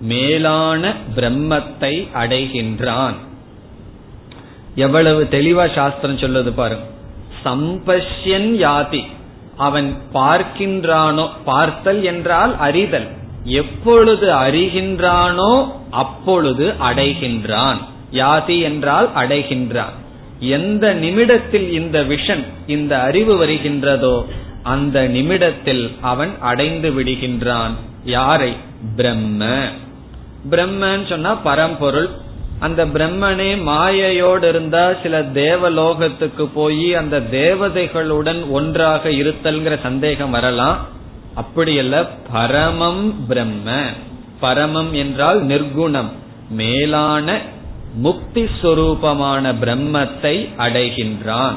[0.00, 3.16] மேலான பிரம்மத்தை அடைகின்றான்.
[4.74, 6.86] எவ்வளவு தெளிவா சாஸ்திரம் சொல்லுது பாருங்க.
[7.44, 9.02] சம்பஷ்யன் யாதி
[9.56, 13.08] அவன் பார்க்கின்றானோ பார்த்தல் என்றால் அறிதல்.
[13.44, 15.52] எப்பொழுது அறிகின்றானோ
[15.90, 17.80] அப்பொழுது அடைகின்றான்.
[18.12, 19.94] யாதி என்றால் அடைகின்றான்.
[20.38, 24.16] எந்த நிமிடத்தில் இந்த விஷன் இந்த அறிவு வருகின்றதோ
[24.62, 27.74] அந்த நிமிடத்தில் அவன் அடைந்து விடுகின்றான்.
[28.04, 28.56] யாரை?
[28.96, 29.64] பிரம்ம.
[30.50, 32.08] பிரம்மன்னு சொன்னா பரம்பொருள்.
[32.58, 40.86] அந்த பிரம்மனே மாயையோடு இருந்தா சில தேவலோகத்துக்கு போய் அந்த தேவதைகளுடன் ஒன்றாக இருத்தல்ங்கிற சந்தேகம் வரலாம்.
[41.36, 43.82] அப்படியல்ல பரமம் பிரம்ம.
[44.42, 46.08] பரமம் என்றால் நிர்குணம்.
[46.50, 47.40] மேலான
[47.94, 51.54] முக்தி சொரூபமான பிரம்மத்தை அடைகின்றான்.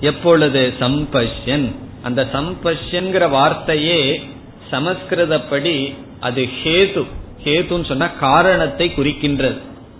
[0.00, 0.72] எப்பொழுது?
[0.80, 1.74] சம்பஷ்யன்.
[2.02, 4.28] அந்த சம்பஷ்யன்கிற வார்த்தையே
[4.70, 7.04] சமஸ்கிருதப்படி அது ஹேது.
[7.44, 9.58] ஹேதுன்னு சொன்னா காரணத்தை குறிக்கின்றது.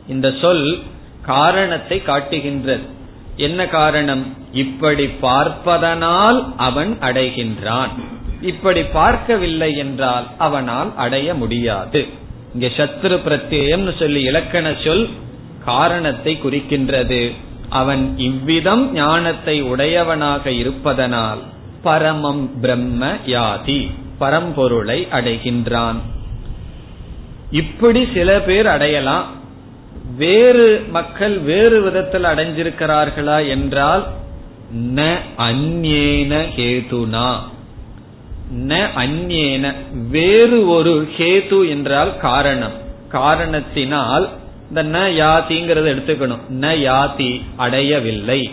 [0.08, 0.78] இந்த சொல்
[1.26, 2.82] காரணத்தை காட்டுகின்றது.
[3.36, 4.36] என்ன காரணம்?
[4.52, 7.92] இப்படி பார்ப்பதனால் அவன் அடைகின்றான்.
[8.40, 12.06] இப்படி பார்க்கவில்லை என்றால் அவனால் அடைய முடியாது.
[12.54, 15.08] இங்க சத்ரு பிரத்யம்னு சொல்லி இலக்கண சொல்
[15.64, 17.32] காரணத்தை குறிக்கின்றது.
[17.68, 21.42] அவன் இவ்விதம் ஞானத்தை உடையவனாக இருப்பதனால்
[21.82, 23.80] பரமம் பிரம்ம யாதி.
[24.20, 25.98] பரம்பொருளை அடைகின்றான்.
[27.50, 29.26] இப்படி சில பேர் அடையலாம்.
[30.16, 34.06] வேறு மக்கள் வேறு விதத்தில் அடைஞ்சிருக்கிறார்களா என்றால்
[34.94, 37.36] ந அந்நேன ஹேதுனா.
[38.66, 39.72] ந அந்நேன
[40.10, 42.72] வேறு ஒரு ஹேது என்றால் காரணம்.
[43.08, 44.28] காரணத்தினால்
[44.68, 46.44] இந்த ந யாத்திங்கிறத எடுத்துக்கணும்.
[46.60, 48.50] ந யாதி அடையவில்லை.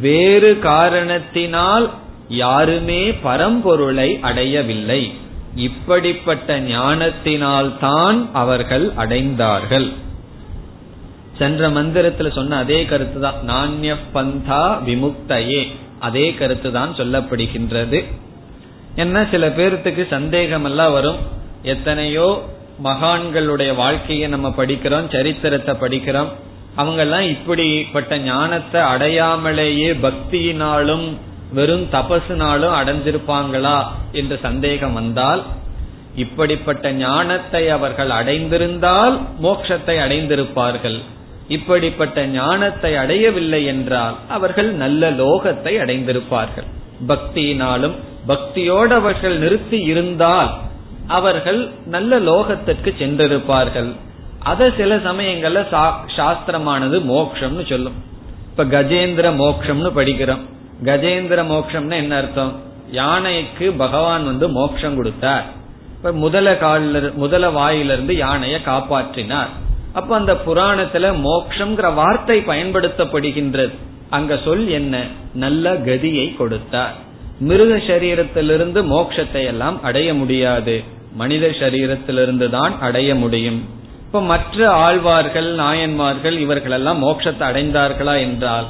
[0.00, 1.90] வேறு காரணத்தினால்
[2.28, 5.12] யாருமே பரம்பொருளை அடையவில்லை.
[5.54, 9.92] இப்படிப்பட்ட ஞானத்தினால் தான் அவர்கள் அடைந்தார்கள்.
[11.38, 15.66] சென்ற மந்திரத்துல சொன்ன அதே கருத்து தான் நானிய பந்தா விமுக்தையே.
[16.00, 18.04] அதே கருத்து தான் சொல்லப்படுகின்றது.
[18.96, 21.16] என்ன சில பேர்த்துக்கு சந்தேகம் எல்லாம் வரும்.
[21.62, 22.42] எத்தனையோ
[22.84, 26.28] மகான்களுடைய வாழ்க்கையை நம்ம படிக்கிறோம் சரித்திரத்தை படிக்கிறோம்.
[26.76, 31.18] அவங்க எல்லாம் இப்படிப்பட்ட ஞானத்தை அடையாமலேயே பக்தியினாலும்
[31.56, 33.78] வெறும் தபசுனாலும் அடைஞ்சிருப்பாங்களா
[34.20, 35.42] என்று சந்தேகம் வந்தால்
[36.22, 39.14] இப்படிப்பட்ட ஞானத்தை அவர்கள் அடைந்திருந்தால்
[39.44, 40.98] மோட்சத்தை அடைந்திருப்பார்கள்.
[41.48, 46.68] இப்படிப்பட்ட ஞானத்தை அடையவில்லை என்றால் அவர்கள் நல்ல லோகத்தை அடைந்திருப்பார்கள்.
[47.08, 47.96] பக்தியினாலும்
[48.28, 50.50] பக்தியோடு அவர்கள் நிறுத்தி இருந்தால்
[51.18, 51.60] அவர்கள்
[51.94, 53.90] நல்ல லோகத்திற்கு சென்றிருப்பார்கள்.
[54.50, 55.60] அத சில சமயங்கள்ல
[56.16, 57.98] சாஸ்திரமானது மோக்ஷம்னு சொல்லும்.
[58.48, 60.42] இப்ப கஜேந்திர மோக்ஷம்னு படிக்கிறோம்.
[60.84, 62.52] கஜேந்திர மோக்ஷம்னா என்ன அர்த்தம்?
[62.90, 65.44] யானைக்கு பகவான் வந்து மோக்ஷம் கொடுத்தார்.
[65.96, 69.52] இப்ப முதல காலில் முதல வாயிலிருந்து யானையை காப்பாற்றினார்.
[69.92, 73.74] அப்ப அந்த புராணத்துல மோக்ஷங்கிற வார்த்தை பயன்படுத்தப்படுகின்றது.
[74.10, 75.04] அங்க சொல் என்ன?
[75.34, 76.94] நல்ல கதியை கொடுத்தார்.
[77.38, 80.82] மிருக சரீரத்திலிருந்து மோக்ஷத்தை எல்லாம் அடைய முடியாது.
[81.14, 83.60] மனித சரீரத்திலிருந்து தான் அடைய முடியும்.
[84.06, 88.66] இப்ப மற்ற ஆழ்வார்கள் நாயன்மார்கள் இவர்கள் எல்லாம் மோட்சத்தை அடைந்தார்களா என்றால்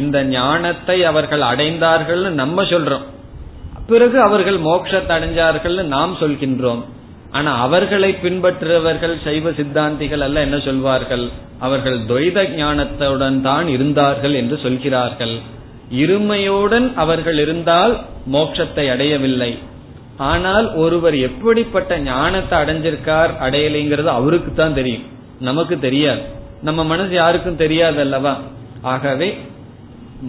[0.00, 3.04] இந்த ஞானத்தை அவர்கள் அடைந்தார்கள் நம்ம சொல்றோம்.
[3.90, 6.82] பிறகு அவர்கள் மோட்சத்தை அடைஞ்சார்கள் நாம் சொல்கின்றோம்.
[7.36, 11.24] ஆனா அவர்களை பின்பற்றுபவர்கள் சைவ சித்தாந்திகள் அல்ல என்ன சொல்வார்கள்?
[11.66, 15.34] அவர்கள் துவைத ஞானத்துடன் தான் இருந்தார்கள் என்று சொல்கிறார்கள்.
[16.02, 17.94] இருமையுடன் அவர்கள் இருந்தால்
[18.34, 19.52] மோட்சத்தை அடையவில்லை.
[20.30, 25.04] ஆனால் ஒருவர் எப்படிப்பட்ட ஞானத்தை அடைஞ்சிருக்கார் அடையலைங்கிறது அவருக்கு தான் தெரியும்.
[25.48, 26.22] நமக்கு தெரியாது.
[26.66, 28.32] நம்ம மனசு யாருக்கும் தெரியாது அல்லவா
[28.92, 29.28] ஆகவே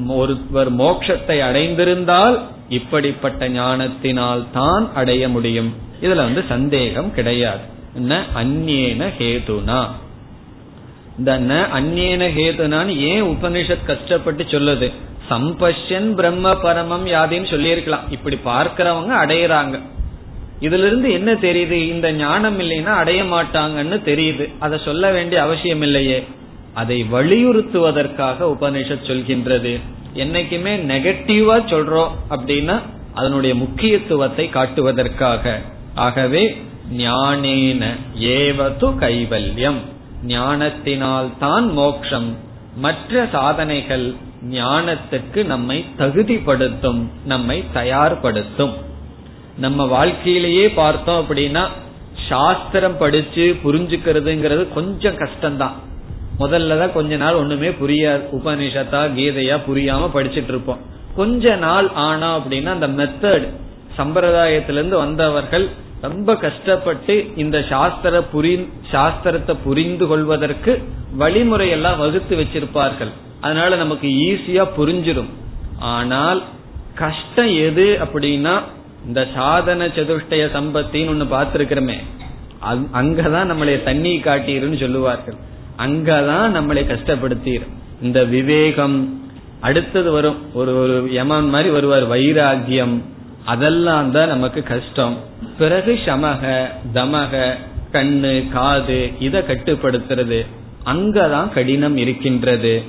[0.07, 5.73] ஒருவர் மோட்சத்தை அடைந்திருந்தால் இப்படிப்பட்ட ஞானத்தினால் தான் அடைய முடியும்.
[6.01, 7.75] இதுல வந்து சந்தேகம் கிடையாது.
[7.99, 9.85] ந அந்நேன ஹேதுனா.
[11.17, 14.91] இந்த ந அந்நேன ஹேதுனான்னு ஏன் உபனிஷத் கஷ்டப்பட்டு சொல்லுது?
[15.29, 18.11] சம்பஷன் பிரம்ம பரமம் யாதின்னு சொல்லியிருக்கலாம்.
[18.11, 19.81] இப்படி பார்க்கிறவங்க அடையிறாங்க.
[20.61, 21.71] இதுல இருந்து என்ன தெரியுது?
[21.71, 24.53] இந்த ஞானம் இல்லைன்னா அடைய மாட்டாங்கன்னு தெரியுது.
[24.59, 26.23] அதை சொல்ல வேண்டிய அவசியம் இல்லையே.
[26.77, 29.79] அதை வலியுறுத்துவதற்காக உபனிஷத் சொல்கின்றது.
[30.15, 32.81] என்னைக்குமே நெகட்டிவா சொல்றோம் அப்படின்னா
[33.13, 35.55] அதனுடைய முக்கியத்துவத்தை காட்டுவதற்காக.
[35.95, 36.43] ஆகவே
[36.97, 37.83] ஞானேன
[38.15, 39.79] ஏவது கைவல்யம்.
[40.25, 42.35] ஞானத்தினால் தான் மோக்ஷம்.
[42.75, 44.13] மற்ற சாதனைகள்
[44.51, 48.73] ஞானத்துக்கு நம்மை தகுதிப்படுத்தும் நம்மை தயார்படுத்தும்.
[49.57, 51.67] நம்ம வாழ்க்கையிலேயே பார்த்தோம் அப்படின்னா
[52.29, 55.77] சாஸ்திரம் படிச்சு புரிஞ்சுக்கிறதுங்கிறது கொஞ்சம் கஷ்டம்தான்.
[56.39, 58.23] முதல்ல தான் கொஞ்ச நாள் ஒண்ணுமே புரியாது.
[58.37, 60.81] உபனிஷத்தா கீதையா புரியாம படிச்சுட்டு இருப்போம்.
[61.19, 63.45] கொஞ்ச நாள் ஆனா அப்படின்னா அந்த மெத்தட்
[63.99, 65.67] சம்பிரதாயத்திலிருந்து வந்தவர்கள்
[66.01, 68.51] ரொம்ப கஷ்டப்பட்டு இந்த சாஸ்திர புரி
[68.91, 70.71] சாஸ்திரத்தை புரிந்து கொள்வதற்கு
[71.21, 73.11] வழிமுறையெல்லாம் வகுத்து வச்சிருப்பார்கள்.
[73.41, 75.31] அதனால நமக்கு ஈஸியா புரிஞ்சிடும்
[75.95, 76.39] ஆனால்
[77.01, 78.53] கஷ்டம் எது அப்படின்னா
[79.07, 81.97] இந்த சாதன சதுஷ்டய சம்பத்தின்னு ஒண்ணு பார்த்திருக்கிறோமே.
[82.99, 85.37] அங்கதான் நம்மளை தண்ணி காட்டீருன்னு சொல்லுவார்கள்.
[85.77, 89.21] அங்கதான் நம்மளை கஷ்டப்படுத்திடும் இந்த விவேகம்
[89.59, 93.01] அடுத்தது வரும் ஒரு ஒரு யமன் மாதிரி வருவார் வைராகியம்
[93.45, 95.17] அதெல்லாம் தான் நமக்கு கஷ்டம்.
[95.57, 97.53] பிறகு சமக தமக
[97.91, 100.45] கண்ணு காது இதை கட்டுப்படுத்துறது.
[100.85, 102.83] அங்கதான் கடினம் இருக்கின்றது.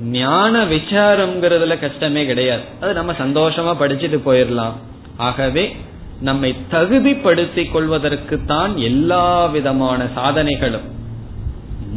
[0.00, 2.62] ஞான விசாரம்ங்கிறதுல கஷ்டமே கிடையாது.
[2.80, 4.72] அது நம்ம சந்தோஷமா படிச்சுட்டு போயிடலாம்
[5.16, 5.76] ஆகவே
[6.20, 11.00] நம்மை தகுதிப்படுத்திக் கொள்வதற்கு தான் எல்லா விதமான சாதனைகளும்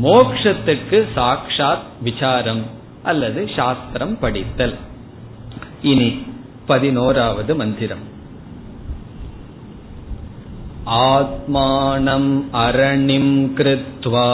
[0.02, 2.62] மோக்ஷத்துக்கு சாக்ஷாத் விசாரம்
[3.02, 4.76] அல்லது சாஸ்திரம் படித்தல்
[5.82, 6.10] இனி
[6.66, 8.04] பதினோராவது மந்திரம்
[11.04, 14.28] ஆத்மானம் அரணிம் கிருத்வா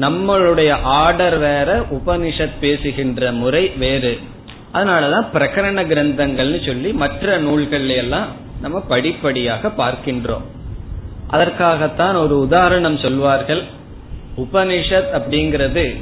[0.00, 4.18] நம்மளுடைய ஆர்டர் வேற உபனிஷத் பேசுகின்ற முறை வேறு.
[4.74, 8.26] அதனாலதான் பிரகரண கிரந்தங்கள்னு சொல்லி மற்ற நூல்கள் எல்லாம்
[8.60, 10.42] நம்ம படிப்படியாக பார்க்கின்றோம்.
[11.26, 13.62] அதற்காகத்தான் ஒரு உதாரணம் சொல்வார்கள்.
[14.36, 15.96] உபனிஷத் அப்படிங்கிறது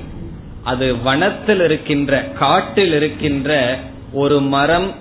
[0.64, 3.78] அது வனத்தில் இருக்கின்ற காட்டில் இருக்கின்ற
[4.12, 4.92] ஒரு மரம்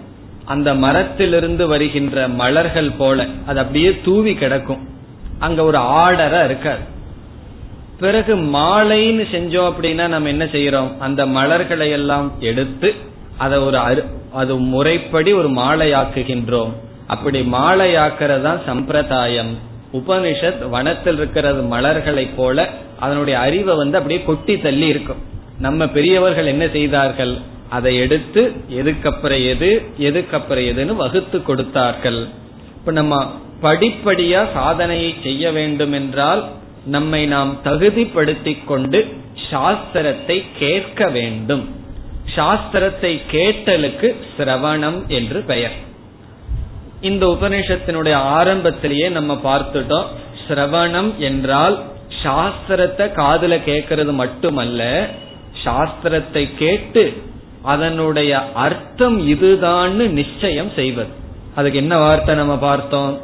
[0.46, 3.26] அந்த மரத்திலிருந்து வருகின்ற மலர்கள் போல.
[3.46, 4.88] அது அப்படியே தூவி கிடக்கும்.
[5.40, 6.92] அங்க ஒரு ஆர்டரா இருக்காது.
[8.04, 10.90] பிறகு மாலைன்னு செஞ்சோம் அப்படின்னா நம்ம என்ன செய்யறோம்?
[11.06, 12.90] அந்த மலர்களை எல்லாம் எடுத்து
[13.44, 13.78] அதை ஒரு
[14.42, 16.72] அது முறைப்படி ஒரு மாலையாக்குகின்றோம்.
[17.14, 19.54] அப்படி மாலையாக்குறது தான் சம்பிரதாயம்.
[20.00, 22.66] உபனிஷத் வனத்தில் இருக்கிறது மலர்களை போல
[23.06, 25.22] அதனுடைய அறிவை வந்து அப்படியே கொட்டி தள்ளி இருக்கும்.
[25.66, 27.34] நம்ம பெரியவர்கள் என்ன செய்தார்கள்?
[27.78, 28.42] அதை எடுத்து
[28.80, 29.70] எதுக்கப்புறம் எது
[30.08, 32.20] எதுக்கப்புறம் எதுன்னு வகுத்து கொடுத்தார்கள்.
[32.78, 33.16] இப்ப நம்ம
[33.66, 36.44] படிப்படியா சாதனையை செய்ய வேண்டும் என்றால்
[36.86, 39.18] நம்மை நாம் தகுதிப்படுத்திக் கொண்டு
[39.52, 41.76] சாஸ்திரத்தை கேட்க வேண்டும்.
[42.36, 45.72] சாஸ்திரத்தை கேட்டலுக்கு சிரவணம் என்று பெயர்.
[47.02, 50.06] இந்த உபநிஷத்தினுடைய ஆரம்பத்திலேயே நம்ம பார்த்துட்டோம்
[50.48, 51.82] சிரவணம் என்றால்
[52.24, 55.10] சாஸ்திரத்தை காதல கேட்கறது மட்டுமல்ல
[55.66, 57.24] சாஸ்திரத்தை கேட்டு
[57.62, 61.10] அதனுடைய அர்த்தம் இதுதான்னு நிச்சயம் செய்வது.
[61.56, 63.22] அதுக்கு என்ன வார்த்தை நம்ம பார்த்தோம்?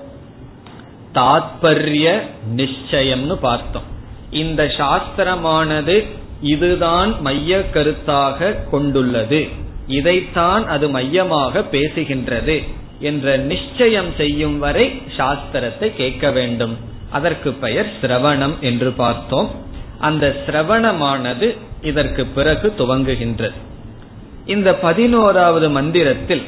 [1.13, 2.21] தாத்பரிய
[2.55, 3.83] நிச்சயம்னு பார்த்தோம்.
[4.31, 6.05] இந்த சாஸ்திரமானது
[6.41, 9.47] இதுதான் மைய கருத்தாக கொண்டுள்ளது.
[9.87, 12.67] இதைத்தான் அது மையமாக பேசுகின்றது
[12.99, 16.77] என்ற நிச்சயம் செய்யும் வரை சாஸ்திரத்தை கேட்க வேண்டும்.
[17.09, 19.49] அதற்கு பெயர் சிரவணம் என்று பார்த்தோம்.
[19.99, 23.53] அந்த சிரவணமானது இதற்கு பிறகு துவங்குகின்றது.
[24.45, 26.43] இந்த பதினோராவது மந்திரத்தில்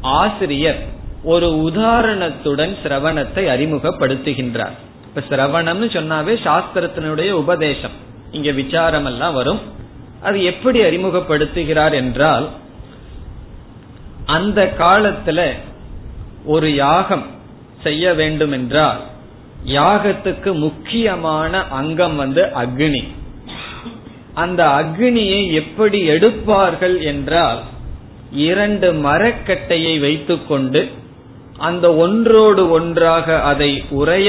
[0.00, 0.86] ஆசிரியர்
[1.22, 4.76] ஒரு உதாரணத்துடன் சிரவணத்தை அறிமுகப்படுத்துகின்றார்.
[5.02, 7.90] இப்ப சிரவணம்னு சொன்னாவே சாஸ்திரத்தினுடைய உபதேசம்.
[8.30, 9.60] இங்க விசாரம் எல்லாம் வரும்.
[10.22, 12.48] அது எப்படி அறிமுகப்படுத்துகிறார் என்றால்
[14.26, 15.52] அந்த காலத்துல
[16.44, 17.26] ஒரு யாகம்
[17.82, 19.00] செய்ய வேண்டும் என்றால்
[19.64, 23.06] யாகத்துக்கு முக்கியமான அங்கம் வந்து அக்னி.
[24.34, 27.62] அந்த அக்னியை எப்படி எடுப்பார்கள் என்றால்
[28.32, 30.90] இரண்டு மரக்கட்டையை வைத்துக்கொண்டு
[31.58, 34.28] அந்த ஒன்றோடு ஒன்றாக அதை உரைய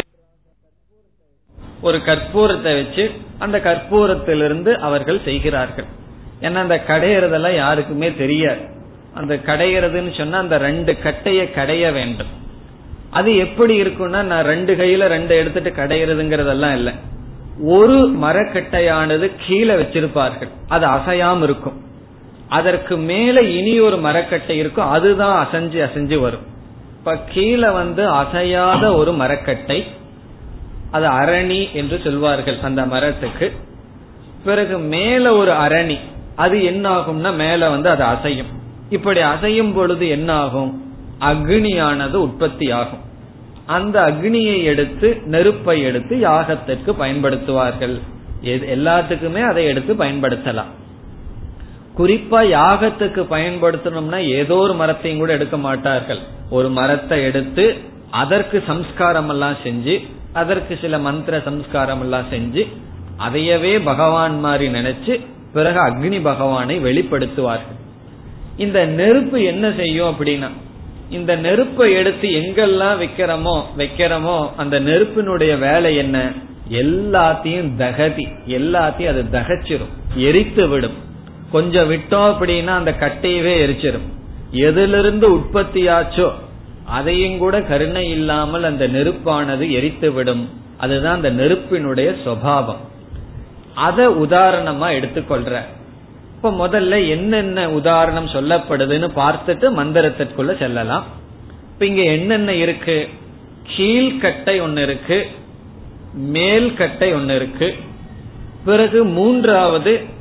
[1.81, 5.85] ஒரு கற்பூரத்தை வச்சு அந்த கற்பூரத்திலிருந்து அவர்கள் செய்கிறார்கள்.
[6.41, 8.59] ஏன்னா அந்த கடையிறதெல்லாம் யாருக்குமே தெரியாது.
[9.13, 12.27] அந்த கடையிறதுன்னு சொன்னா அந்த ரெண்டு கட்டைய கடைய வேண்டும்.
[13.09, 16.93] அது எப்படி இருக்கும்னா நான் ரெண்டு கையில ரெண்டு எடுத்துட்டு கடையிறதுங்கிறதெல்லாம் இல்லை.
[17.63, 20.49] ஒரு மரக்கட்டையானது கீழே வச்சிருப்பார்கள்.
[20.67, 21.81] அது அசையாம இருக்கும்.
[22.49, 24.89] அதற்கு மேல இனி ஒரு மரக்கட்டை இருக்கும்.
[24.89, 26.57] அதுதான் அசைஞ்சு அசைஞ்சு வரும்.
[26.99, 29.79] இப்ப கீழே வந்து அசையாத ஒரு மரக்கட்டை
[30.91, 33.47] அது அரணி என்று சொல்வார்கள் அந்த மரத்துக்கு.
[34.43, 35.97] பிறகு மேல ஒரு அரணி
[36.35, 38.51] அது என்ன ஆகும்னா மேல வந்து அது அசையும்.
[38.89, 40.71] இப்படி அசையும் பொழுது என்ன ஆகும்
[41.19, 43.03] அக்னியானது உற்பத்தி ஆகும்
[43.65, 47.95] அந்த அக்னியை எடுத்து நெருப்பை எடுத்து யாகத்திற்கு பயன்படுத்துவார்கள்.
[48.75, 50.71] எல்லாத்துக்குமே அதை எடுத்து பயன்படுத்தலாம்.
[51.99, 56.21] குறிப்பா யாகத்துக்கு பயன்படுத்தணும்னா ஏதோ ஒரு மரத்தையும் கூட எடுக்க மாட்டார்கள்.
[56.57, 57.65] ஒரு மரத்தை எடுத்து
[58.21, 59.95] அதற்கு சம்ஸ்காரம் எல்லாம் செஞ்சு
[60.41, 62.63] அதற்கு சில மந்திர சம்ஸ்காரம் எல்லாம் செஞ்சு
[63.25, 65.13] அதையவே பகவான் மாதிரி நினைச்சு
[65.55, 67.77] பிறகு அக்னி பகவானை வெளிப்படுத்துவார்கள்.
[68.63, 70.49] இந்த நெருப்பு என்ன செய்யும் அப்படின்னா
[71.17, 76.17] இந்த நெருப்பை எடுத்து எங்கெல்லாம் வைக்கிறோமோ வைக்கிறோமோ அந்த நெருப்பினுடைய வேலை என்ன?
[76.81, 78.25] எல்லாத்தையும் தகதி
[78.57, 79.93] எல்லாத்தையும் அது தகச்சிரும்
[80.27, 80.97] எரித்து விடும்
[81.51, 84.07] கொஞ்சம் விட்டோம் அப்படின்னா அந்த கட்டையவே எரிச்சிடும்
[84.51, 86.31] எதிலிருந்து உற்பத்தியாச்சோ
[86.85, 92.81] அதையும் கூட கருணை இல்லாமல் அந்த நெருப்பானது எரித்து விடும் அதுதான் அந்த நெருப்பினுடைய சுவாவம்.
[93.73, 95.61] அத உதாரணமா எடுத்துக்கொள்ற.
[96.35, 101.05] இப்ப முதல்ல என்னென்ன உதாரணம் சொல்லப்படுதுன்னு பார்த்துட்டு மந்திரத்திற்குள்ள செல்லலாம்.
[101.73, 103.07] இப்ப இங்க என்னென்ன இருக்கு?
[103.77, 105.27] கீழ்கட்டை ஒன்னு இருக்கு
[106.33, 107.75] மேல்கட்டை ஒன்னு இருக்கு.
[108.65, 110.17] பிறகு மூன்றாவது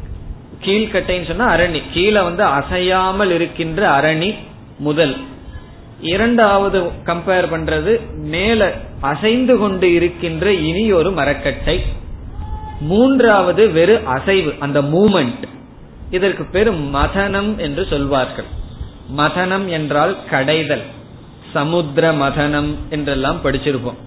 [0.64, 4.35] கீழ்கட்டைன்னு சொன்னா அரணி கீழே வந்து அசையாமல் இருக்கின்ற அரணி
[4.79, 5.16] முதல்.
[6.01, 11.83] இரண்டாவது கம்பேர் பண்றது மேல அசைந்து கொண்டு இருக்கின்ற இனி ஒரு மரக்கட்டை.
[12.81, 15.49] மூன்றாவது வெறு அசைவு அந்த மூமெண்ட்
[16.11, 18.44] இதற்கு பேரு மதனம் என்று சொல்வார்கள்.
[19.16, 20.83] மதனம் என்றால் கடைதல்.
[21.53, 23.99] சமுத்திர மதனம் என்றெல்லாம் படிச்சிருப்போம்.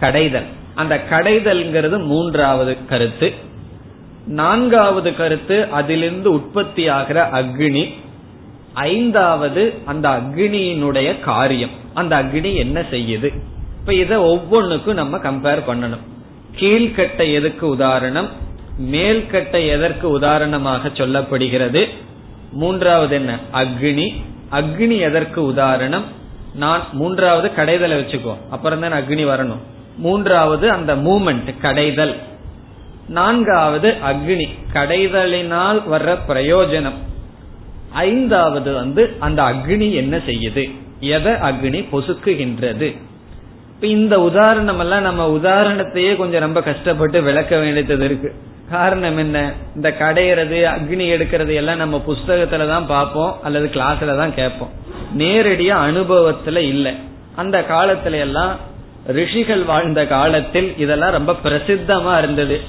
[0.00, 0.46] கடைதல்.
[0.74, 3.32] அந்த கடைதல்ங்கிறது மூன்றாவது கருத்து.
[4.26, 7.94] நான்காவது கருத்து அதிலிருந்து உற்பத்தி ஆகிற அக்னி.
[8.72, 11.70] ஐந்தாவது அந்த அக்னியினுடைய காரியம்.
[11.94, 13.34] அந்த அக்னி என்ன செய்யுது?
[13.80, 16.04] இப்ப இத ஒவ்வொன்றுக்கும் நம்ம கம்பேர் பண்ணணும்.
[16.56, 18.28] கீழ்கட்டை எதுக்கு உதாரணம்?
[18.80, 21.88] மேல்கட்டை எதற்கு உதாரணமாக சொல்லப்படுகிறது?
[22.52, 23.38] மூன்றாவது என்ன?
[23.52, 24.14] அக்னி.
[24.52, 26.04] அக்னி எதற்கு உதாரணம்?
[26.54, 29.60] நான் மூன்றாவது கடைதலை வச்சுக்கோ அப்புறம் தான் அக்னி வரணும்.
[29.96, 32.16] மூன்றாவது அந்த மூமெண்ட் கடைதல்.
[33.08, 34.48] நான்காவது அக்னி.
[34.72, 36.98] கடைதலினால் வர்ற பிரயோஜனம்.
[37.92, 40.70] ஐந்தாவது வந்து அந்த அக்னி என்ன செய்யுது?
[41.00, 42.96] எதை அக்னி பொசுக்குகின்றது?
[43.74, 48.34] இப்ப இந்த உதாரணம் எல்லாம் நம்ம உதாரணத்தையே கொஞ்சம் ரொம்ப கஷ்டப்பட்டு விளக்க வேண்டியது இருக்கு.
[48.70, 49.52] காரணம் என்ன?
[49.74, 54.70] இந்த கடையிறது அக்னி எடுக்கிறது எல்லாம் நம்ம புஸ்தகத்துல தான் பார்ப்போம் அல்லது கிளாஸ்ல தான் கேட்போம்.
[55.18, 56.94] நேரடியா அனுபவத்துல இல்லை.
[57.36, 58.56] அந்த காலத்துல எல்லாம்
[59.06, 62.60] ரிஷிகள் வாழ்ந்த காலத்தில் இதெல்லாம் ரொம்ப பிரசித்தமா இருந்தது.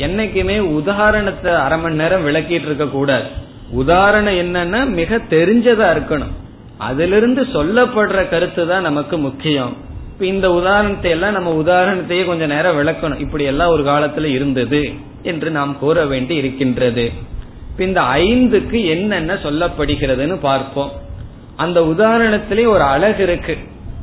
[0.00, 3.24] என்னைக்குமே உதாரணத்தை அரை மணி நேரம் விளக்கிட்டு இருக்க கூடாது.
[3.70, 6.34] உதாரணம் என்னன்னா மிக தெரிஞ்சதா இருக்கணும்.
[6.78, 9.76] அதிலிருந்து சொல்லப்படுற கருத்து தான் நமக்கு முக்கியம்.
[10.12, 13.20] இப்ப இந்த உதாரணத்தை எல்லாம் நம்ம உதாரணத்தையே கொஞ்ச நேரம் விளக்கணும்.
[13.20, 14.92] இப்படி எல்லாம் ஒரு காலத்துல இருந்தது
[15.22, 17.10] என்று நாம் கூற வேண்டி இருக்கின்றது.
[17.78, 20.90] இந்த ஐந்துக்கு என்னென்ன சொல்லப்படுகிறதுன்னு பார்ப்போம்.
[21.56, 23.58] அந்த உதாரணத்திலே ஒரு அழகு இருக்கு.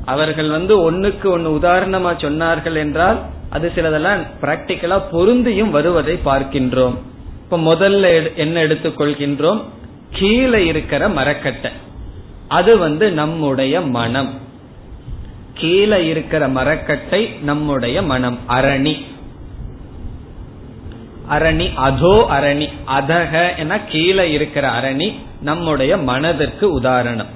[0.07, 6.95] அவர்கள் வந்து ஒன்னுக்கு ஒன்னு உதாரணமா சொன்னார்கள் என்றால் அது சிலதெல்லாம் பிராக்டிக்கலா பொருந்தியும் வருவதை பார்க்கின்றோம்.
[7.43, 9.63] இப்ப முதல்ல என்ன எடுத்துக்கொள்கின்றோம்?
[10.11, 11.71] கீழே இருக்கிற மரக்கட்டை.
[12.47, 14.29] அது வந்து நம்முடைய மனம்.
[15.53, 18.37] கீழே இருக்கிற மரக்கட்டை நம்முடைய மனம்.
[18.49, 19.05] அரணி.
[21.29, 22.69] அரணி அதோ அரணி.
[22.97, 27.35] அதக என கீழே இருக்கிற அரணி நம்முடைய மனதிற்கு உதாரணம்.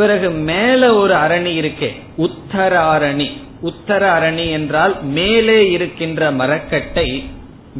[0.00, 1.90] பிறகு மேல ஒரு அரணி இருக்கே.
[2.18, 3.28] உத்தர அரணி.
[3.62, 7.24] உத்தர அரணி என்றால் மேலே இருக்கின்ற மரக்கட்டை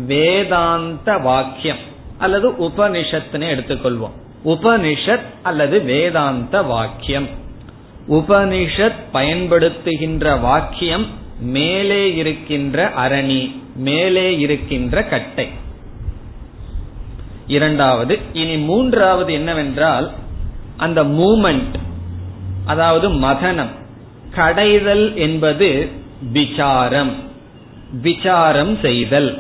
[0.07, 1.77] வேதாந்த வாக்கியம்
[2.19, 4.17] அல்லது உபனிஷத்துன்னு எடுத்துக்கொள்வோம்.
[4.45, 7.29] உபனிஷத் அல்லது வேதாந்த வாக்கியம்.
[8.09, 11.07] உபனிஷத் பயன்படுத்துகின்ற வாக்கியம்
[11.41, 15.49] மேலே இருக்கின்ற அரணி மேலே இருக்கின்ற கட்டை.
[17.47, 20.11] இரண்டாவது இனி மூன்றாவது என்னவென்றால்
[20.77, 21.89] அந்த மூமெண்ட்
[22.71, 23.71] அதாவது மதனம்.
[24.35, 25.89] கடைதல் என்பது
[26.33, 27.15] விசாரம்.
[27.93, 29.39] விசாரம் செய்தல்.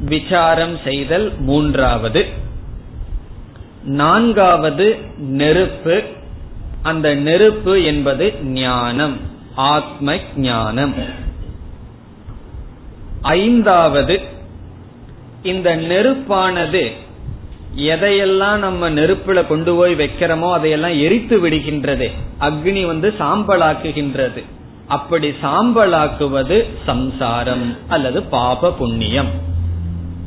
[0.00, 2.26] விசாரம் செய்தல் மூன்றாவது.
[3.84, 6.02] நான்காவது நெருப்பு.
[6.82, 9.16] அந்த நெருப்பு என்பது ஞானம்.
[9.54, 10.94] ஆத்ம ஞானம்
[13.22, 14.20] ஐந்தாவது.
[15.42, 16.92] இந்த நெருப்பானது
[17.76, 22.10] எதையெல்லாம் நம்ம நெருப்புல கொண்டு போய் வைக்கிறோமோ அதையெல்லாம் எரித்து விடுகின்றது.
[22.40, 24.44] அக்னி வந்து சாம்பலாக்குகின்றது.
[24.86, 29.28] அப்படி சாம்பலாக்குவது சம்சாரம் அல்லது பாப புண்ணியம்.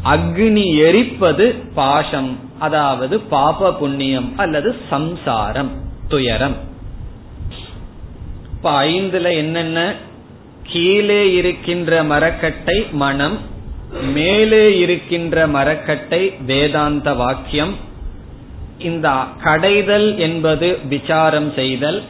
[0.05, 5.69] அக்னி எரிப்பது பாசம் அதாவது பாப புண்ணியம் அல்லது சம்சாரம்
[6.07, 6.55] துயரம்.
[8.53, 9.95] இப்ப ஐந்துல என்னென்ன
[10.63, 13.39] கீழே இருக்கின்ற மரக்கட்டை மனம்
[14.01, 17.75] மேலே இருக்கின்ற மரக்கட்டை வேதாந்த வாக்கியம்.
[18.77, 19.09] இந்த
[19.43, 22.03] கடைதல் என்பது விசாரம் செய்தல்.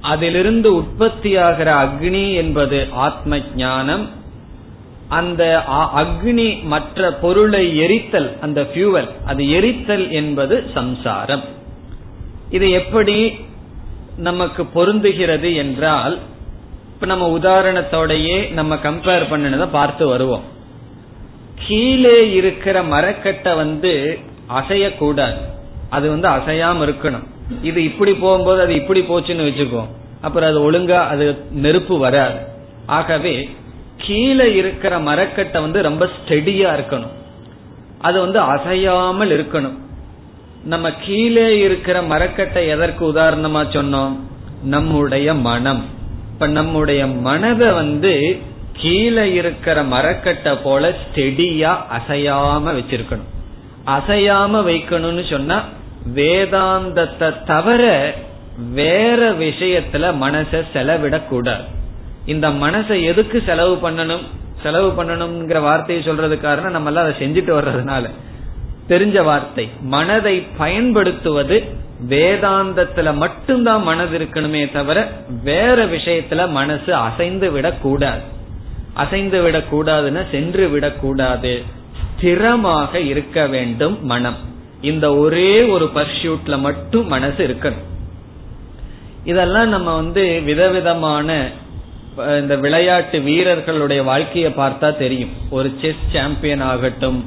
[0.00, 4.10] அதிலிருந்து உற்பத்தியாகிற அக்னி என்பது ஆத்ம ஞானம்
[5.08, 5.62] அந்த
[5.94, 11.42] அக்னி மற்ற பொருளை எரித்தல் அந்த ஃபியூவல் அது எரித்தல் என்பது சம்சாரம்.
[12.50, 13.34] இது எப்படி
[14.16, 16.18] நமக்கு பொருந்துகிறது என்றால்
[16.94, 20.60] இப்ப நம்ம உதாரணத்தோடையே நம்ம கம்பேர் பண்ணினதை பார்த்து வருவோம்.
[21.66, 25.36] கீழே இருக்கிற மரக்கட்டை வந்து அசையக்கூடாது.
[25.88, 27.24] அது வந்து அசையாம இருக்கணும்.
[27.62, 29.86] இது இப்படி போகும்போது அது இப்படி போச்சுன்னு வச்சுக்கோ.
[30.20, 32.38] அப்புறம் அது ஒழுங்கா அது நெருப்பு வராது.
[32.86, 33.50] ஆகவே
[33.96, 37.12] கீழே இருக்கிற மரக்கட்டை வந்து ரொம்ப ஸ்டெடியா இருக்கணும்.
[37.98, 39.78] அது வந்து அசையாமல் இருக்கணும்.
[40.64, 44.16] நம்ம கீழே இருக்கிற மரக்கட்டை எதற்கு உதாரணமா சொன்னோம்?
[44.62, 45.84] நம்முடைய மனம்.
[46.32, 48.40] இப்ப நம்முடைய மனதை வந்து
[48.72, 53.30] கீழே இருக்கிற மரக்கட்டை போல ஸ்டெடியா அசையாம வச்சிருக்கணும்.
[53.86, 55.64] அசையாம வைக்கணும்னு சொன்னா
[56.14, 58.14] வேதாந்தத்தை தவிர
[58.72, 61.64] வேற விஷயத்துல மனசை செலவிடக்கூடாது.
[62.26, 64.22] இந்த மனசை எதுக்கு செலவு பண்ணணும்?
[64.62, 68.10] செலவு பண்ணணுங்கிற வார்த்தையை சொல்றது காரணம் நம்ம எல்லாம் அதை செஞ்சுட்டு வர்றதுனால.
[68.88, 69.68] தெரிஞ்ச வார்த்தை.
[69.80, 71.64] மனதை பயன்படுத்துவது
[72.08, 75.08] வேதாந்தத்துல மட்டும்தான் மனது இருக்கணுமே தவிர
[75.44, 78.40] வேற விஷயத்துல மனசு அசைந்து விடக்கூடாது.
[78.94, 81.62] அசைந்து விடக்கூடாதுன்னா சென்று விடக்கூடாது.
[82.00, 84.36] ஸ்திரமாக இருக்க வேண்டும் மனம்.
[84.80, 87.84] இந்த ஒரே ஒரு பர்சியூட்ல மட்டும் மனசு இருக்கணும்.
[89.24, 91.50] இதெல்லாம் நம்ம வந்து விதவிதமான
[92.16, 95.30] இந்த விளையாட்டு வீரர்களுடைய வாழ்க்கையை பார்த்தா தெரியும்.
[95.50, 97.20] ஒரு செஸ் சாம்பியன் ஆகட்டும்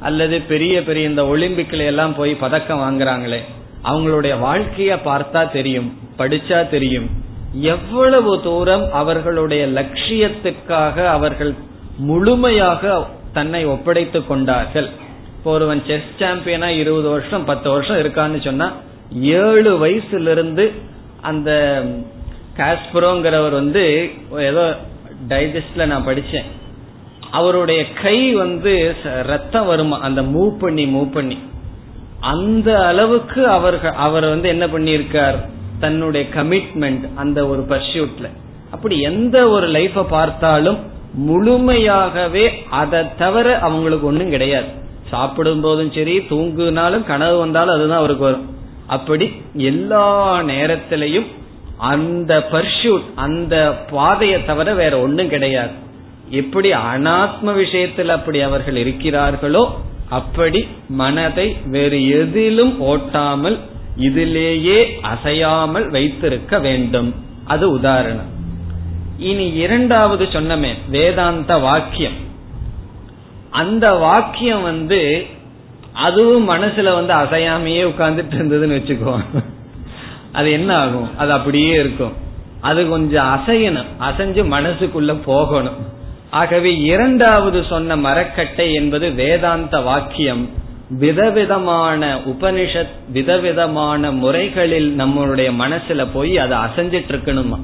[0.00, 3.40] அல்லது பெரிய பெரிய இந்த ஒலிம்பிக்ல எல்லாம் போய் பதக்கம் வாங்குறாங்களே
[3.84, 7.08] அவங்களுடைய வாழ்க்கைய பார்த்தா தெரியும் படிச்சா தெரியும்.
[7.52, 11.54] எவ்வளவு தூரம் அவர்களுடைய லட்சியத்துக்காக அவர்கள்
[11.96, 14.88] முழுமையாக தன்னை ஒப்படைத்துக் கொண்டார்கள்.
[15.36, 18.72] இப்போ ஒருவன் செஸ் சாம்பியனா இருபது வருஷம் பத்து வருஷம் இருக்கான்னு சொன்னா
[19.20, 20.72] ஏழு வயசுல இருந்து
[21.20, 21.82] அந்த
[22.56, 24.76] காஸ்பரோங்கிறவர் வந்து ஏதோ
[25.28, 26.44] டைஜஸ்ட்ல நான் படிச்சேன்.
[27.30, 28.94] அவருடைய கை வந்து
[29.26, 31.38] ரத்தம் வருமா அந்த மூவ் பண்ணி மூவ் பண்ணி
[32.20, 35.50] அந்த அளவுக்கு அவர்கள் அவர் வந்து என்ன பண்ணியிருக்கார்?
[35.82, 38.28] தன்னுடைய கமிட்மெண்ட் அந்த ஒரு பர்சியூட்ல
[38.74, 40.78] அப்படி எந்த ஒரு லைஃப பார்த்தாலும்
[41.28, 42.44] முழுமையாகவே
[42.80, 44.70] அதை தவிர அவங்களுக்கு ஒண்ணும் கிடையாது.
[45.10, 48.46] சாப்பிடும் போதும் சரி தூங்குனாலும் கனவு வந்தாலும் அதுதான் அவருக்கு வரும்.
[48.96, 49.26] அப்படி
[49.70, 50.06] எல்லா
[50.50, 51.28] நேரத்திலையும்
[51.92, 53.54] அந்த பர்ஷூட் அந்த
[53.90, 55.74] பாதையை தவிர வேற ஒன்றும் கிடையாது.
[56.40, 59.64] எப்படி அனாத்ம விஷயத்தில் அப்படி அவர்கள் இருக்கிறார்களோ
[60.18, 60.60] அப்படி
[61.00, 63.58] மனதை வேறு எதிலும் ஓட்டாமல்
[63.96, 67.14] இதிலேயே அசையாமல் வைத்திருக்க வேண்டும்.
[67.44, 68.30] அது உதாரணம்.
[69.18, 72.30] இனி இரண்டாவது சொன்னமே வேதாந்த வாக்கியம்.
[73.50, 75.26] அந்த வாக்கியம் வந்து
[75.92, 79.24] அதுவும் மனசுல வந்து அசையாமையே உட்கார்ந்துட்டு இருந்ததுன்னு வச்சுக்கோ
[80.32, 81.18] அது என்ன ஆகும்?
[81.18, 82.12] அது அப்படியே இருக்கும்.
[82.60, 83.90] அது கொஞ்சம் அசையணும்.
[84.00, 85.76] அசைஞ்சு மனசுக்குள்ள போகணும்.
[86.30, 90.48] ஆகவே இரண்டாவது சொன்ன மரக்கட்டை என்பது வேதாந்த வாக்கியம்.
[90.98, 97.58] விதவிதமான உபனிஷத் விதவிதமான முறைகளில் நம்மளுடைய மனசுல போய் அதை அசைஞ்சிட்டு இருக்கணுமா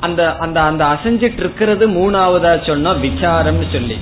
[0.00, 3.94] அந்த அந்த அந்த அசைஞ்சிட்டு இருக்கிறது மூணாவதா சொன்னா விசாரம் சொல்லி.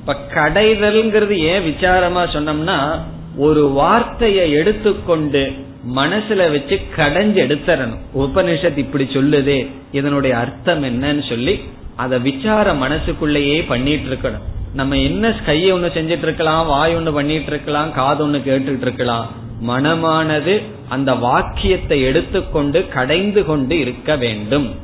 [0.00, 2.98] இப்ப கடைதல்ங்கிறது ஏன் விசாரமா சொன்னோம்னா
[3.36, 5.52] ஒரு வார்த்தையை எடுத்துக்கொண்டு
[5.94, 11.60] மனசுல வச்சு கடைஞ்சு எடுத்துறணும் உபனிஷத் இப்படி சொல்லுதே இதனுடைய அர்த்தம் என்னன்னு சொல்லி
[11.96, 17.92] அதை விசார மனசுக்குள்ளேயே பண்ணிட்டு இருக்கணும் நம்ம என்ன கையை ஒண்ணு செஞ்சிட்டு இருக்கலாம் வாய் ஒண்ணு பண்ணிட்டு இருக்கலாம்
[17.92, 19.28] காது ஒண்ணு கேட்டுட்டு இருக்கலாம்
[19.66, 24.74] மனமானது அந்த வாக்கியத்தை எடுத்துக்கொண்டு கடைந்து கொண்டு இருக்க வேண்டும்.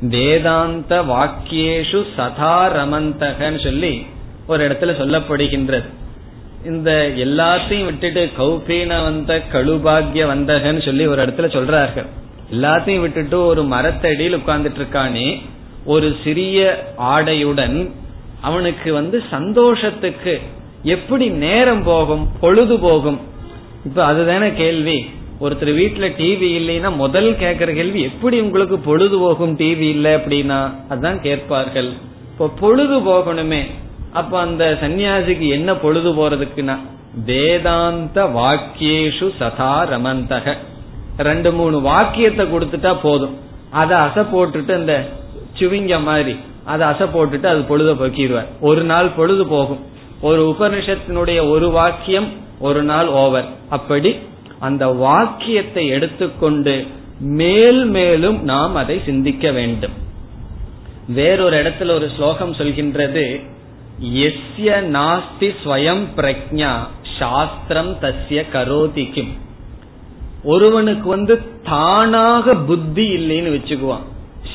[0.00, 4.06] வேதாந்த வாக்கியேஷு சதா ரமந்தகன்னு சொல்லி
[4.46, 5.84] ஒரு இடத்துல சொல்லப்படுகின்றது.
[6.66, 12.06] இந்த எல்லாத்தையும் விட்டுட்டு கௌபீன வந்த கழுபாகிய வந்தகன்னு சொல்லி ஒரு இடத்துல சொல்றார்கள்.
[12.52, 15.40] எல்லாத்தையும் விட்டுட்டு ஒரு மரத்தடியில் உட்கார்ந்துட்டு இருக்கானே
[15.84, 17.90] ஒரு சிறிய ஆடையுடன்
[18.40, 20.40] அவனுக்கு வந்து சந்தோஷத்துக்கு
[20.82, 23.20] எப்படி நேரம் போகும் பொழுது போகும்?
[23.84, 25.10] இப்ப அதுதானே கேள்வி.
[25.40, 30.74] ஒருத்தர் வீட்டுல டிவி இல்லைன்னா முதல் கேட்கிற கேள்வி எப்படி உங்களுக்கு பொழுது போகும் டிவி இல்லை அப்படின்னா?
[30.88, 31.92] அதுதான் கேட்பார்கள்.
[32.32, 33.70] இப்போ பொழுது போகணுமே.
[34.12, 36.78] அப்ப அந்த சன்னியாசிக்கு என்ன பொழுது போறதுக்குன்னா?
[37.24, 40.56] வேதாந்த வாக்கியேஷு சதா ரமந்தக.
[41.18, 43.36] ரெண்டு மூணு வாக்கியத்தை கொடுத்துட்டா போதும்.
[43.70, 45.08] அதை அசை போட்டுட்டு அந்த
[45.58, 46.36] சுவிங்க மாதிரி.
[46.72, 48.50] அதை அசை போட்டுட்டு அது பொழுத போக்கிடுவார்.
[48.60, 49.82] ஒரு நாள் பொழுது போகும்.
[50.20, 52.28] ஒரு உபனிஷத்தினுடைய ஒரு வாக்கியம்
[52.66, 53.48] ஒரு நாள் ஓவர்.
[53.68, 54.10] அப்படி
[54.66, 56.74] அந்த வாக்கியத்தை எடுத்துக்கொண்டு
[57.40, 59.96] மேல் மேலும் நாம் அதை சிந்திக்க வேண்டும்.
[61.08, 63.24] வேறொரு இடத்துல ஒரு ஸ்லோகம் சொல்கின்றது
[64.24, 66.72] எஸ்ய நாஸ்தி ஸ்வயம் பிரக்ஞா
[67.18, 69.32] சாஸ்திரம் தஸ்ய கரோதிக்கும்
[70.44, 74.04] ஒருவனுக்கு வந்து தானாக புத்தி இல்லைன்னு வச்சுக்குவான்.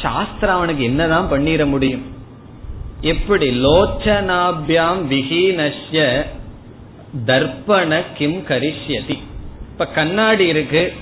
[0.04, 2.04] சாஸ்திரம் அவனுக்கு என்னதான் பண்ணிட முடியும்?
[3.02, 3.66] எப்படி?
[3.66, 6.26] லோச்சனாபியாம் விஹீனஸ்ய
[7.26, 9.18] தர்ப்பண கிம் கரிஷ்யதி.
[9.72, 10.94] இப்ப கண்ணாடி இருக்கு.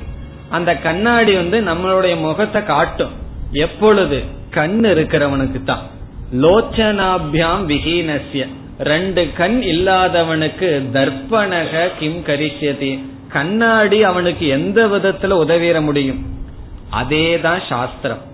[0.50, 3.12] அந்த கண்ணாடி வந்து நம்மளுடைய முகத்தை காட்டும்.
[3.52, 4.24] எப்பொழுது?
[4.50, 5.88] கண் இருக்கிறவனுக்கு தான்.
[6.34, 8.48] லோச்சனாபியாம் விஹீனஸ்ய.
[8.80, 13.00] ரெண்டு கண் இல்லாதவனுக்கு தர்ப்பணக கிம் கரிஷ்யதி.
[13.30, 16.26] கண்ணாடி அவனுக்கு எந்த விதத்துல உதவிட முடியும்?
[17.02, 18.30] அதேதான் சாஸ்திரம்.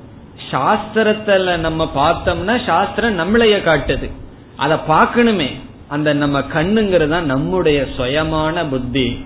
[0.51, 4.11] சாஸ்திரத்துல நம்ம பார்த்தோம்னா சாஸ்திரம் நம்மளைய காட்டுது.
[4.55, 5.51] அதை பார்க்கணுமே.
[5.87, 9.25] அந்த நம்ம கண்ணுங்கிறது நம்முடைய சுயமான புத்தி.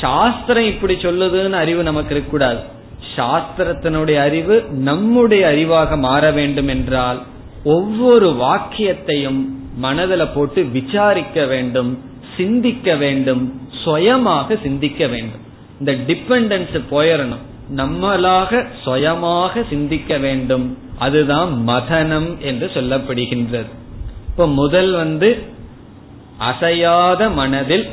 [0.00, 2.58] சாஸ்திரம் இப்படி சொல்லுதுன்னு அறிவு நமக்கு இருக்கக்கூடாது.
[3.16, 7.22] சாஸ்திரத்தினுடைய அறிவு நம்முடைய அறிவாக மாற வேண்டும் என்றால்
[7.64, 9.44] ஒவ்வொரு வாக்கியத்தையும்
[9.76, 12.02] மனதில் போட்டு விசாரிக்க வேண்டும்
[12.36, 15.44] சிந்திக்க வேண்டும் சுயமாக சிந்திக்க வேண்டும்.
[15.78, 17.42] இந்த டிபெண்டன்ஸ் போயிடணும்
[17.74, 20.78] நம்மளாக சுயமாக சிந்திக்க வேண்டும்.
[20.98, 23.70] அதுதான் மதனம் என்று சொல்லப்படுகின்றது.
[24.28, 25.42] இப்ப முதல் வந்து
[26.38, 27.86] அசையாத மனதில்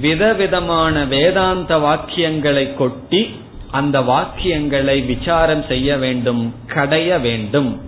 [0.00, 3.30] விதவிதமான வேதாந்த வாக்கியங்களை கொட்டி
[3.70, 7.80] அந்த வாக்கியங்களை விசாரம் செய்ய வேண்டும் கடைய வேண்டும்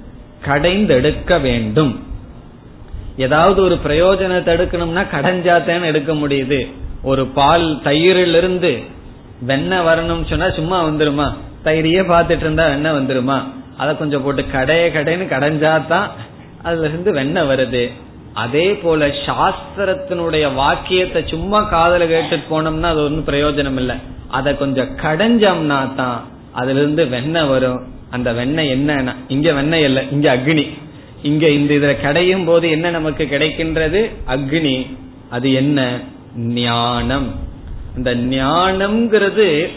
[0.42, 2.02] கடைந்தெடுக்க வேண்டும்.
[3.16, 6.72] ஏதாவது ஒரு பிரயோஜனத்தை எடுக்கணும்னா கடைஞ்சாத்தேன்னு எடுக்க முடியுது.
[7.02, 8.82] ஒரு பால் தயிரிலிருந்து
[9.40, 11.32] வெண்ணெய் வரணும்னு சொன்னா சும்மா வந்துருமா?
[11.64, 13.42] தயிரையே பார்த்துட்டு இருந்தா வெண்ணெய் வந்துருமா?
[13.76, 16.06] அதை கொஞ்சம் போட்டு கடைய கடைன்னு கடைஞ்சாதான்
[16.62, 17.92] அதுல இருந்து வெண்ணெய் வருது.
[18.34, 23.96] அதே போல சாஸ்திரத்தினுடைய வாக்கியத்தை சும்மா காதல கேட்டுட்டு போனோம்னா அது ஒன்றும் பிரயோஜனம் இல்லை
[24.28, 27.86] அதை கொஞ்சம் கடைஞ்சோம்னா தான் அதுல இருந்து வெண்ணெய் வரும்.
[28.10, 29.14] அந்த வெண்ணெய் என்ன?
[29.28, 30.78] இங்க வெண்ணெய் இல்ல இங்க அக்னி.
[31.22, 34.10] இங்க இந்த இதுல கிடையும் போது என்ன நமக்கு கிடைக்கின்றது?
[34.26, 34.96] அக்னி.
[35.30, 36.00] அது என்ன?
[36.36, 37.34] ஞானம்.
[37.98, 39.68] இந்த ஞானம்ங்கிறது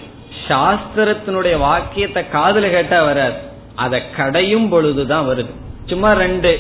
[0.48, 3.34] சாஸ்திரத்தினுடைய வாக்கியத்தை காதல கேட்டா வராது.
[3.76, 5.50] அதை கடையும் பொழுதுதான் வருது.
[5.86, 6.60] சும்மா ரெண்டு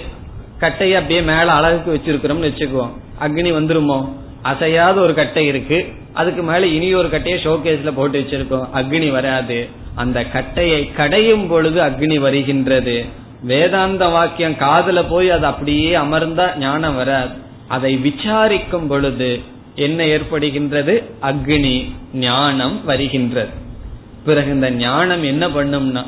[0.59, 2.91] கட்டையை அப்படியே மேல அழகுக்கு வச்சிருக்கிறோம்னு வச்சுக்குவோம்.
[3.21, 4.09] அக்னி வந்துருமோ?
[4.43, 5.93] அசையாத ஒரு கட்டை இருக்கு.
[6.13, 8.67] அதுக்கு மேல இனி ஒரு கட்டையை ஷோகேஸ்ல போட்டு வச்சிருக்கோம்.
[8.73, 9.67] அக்னி வராது.
[9.95, 13.05] அந்த கட்டையை கடையும் பொழுது அக்னி வருகின்றது.
[13.41, 17.33] வேதாந்த வாக்கியம் காதல போய் அது அப்படியே அமர்ந்தா ஞானம் வராது.
[17.67, 19.39] அதை விசாரிக்கும் பொழுது
[19.75, 21.03] என்ன ஏற்படுகின்றது?
[21.21, 23.49] அக்னி ஞானம் வருகின்றது.
[24.25, 26.03] பிறகு இந்த ஞானம் என்ன பண்ணும்னா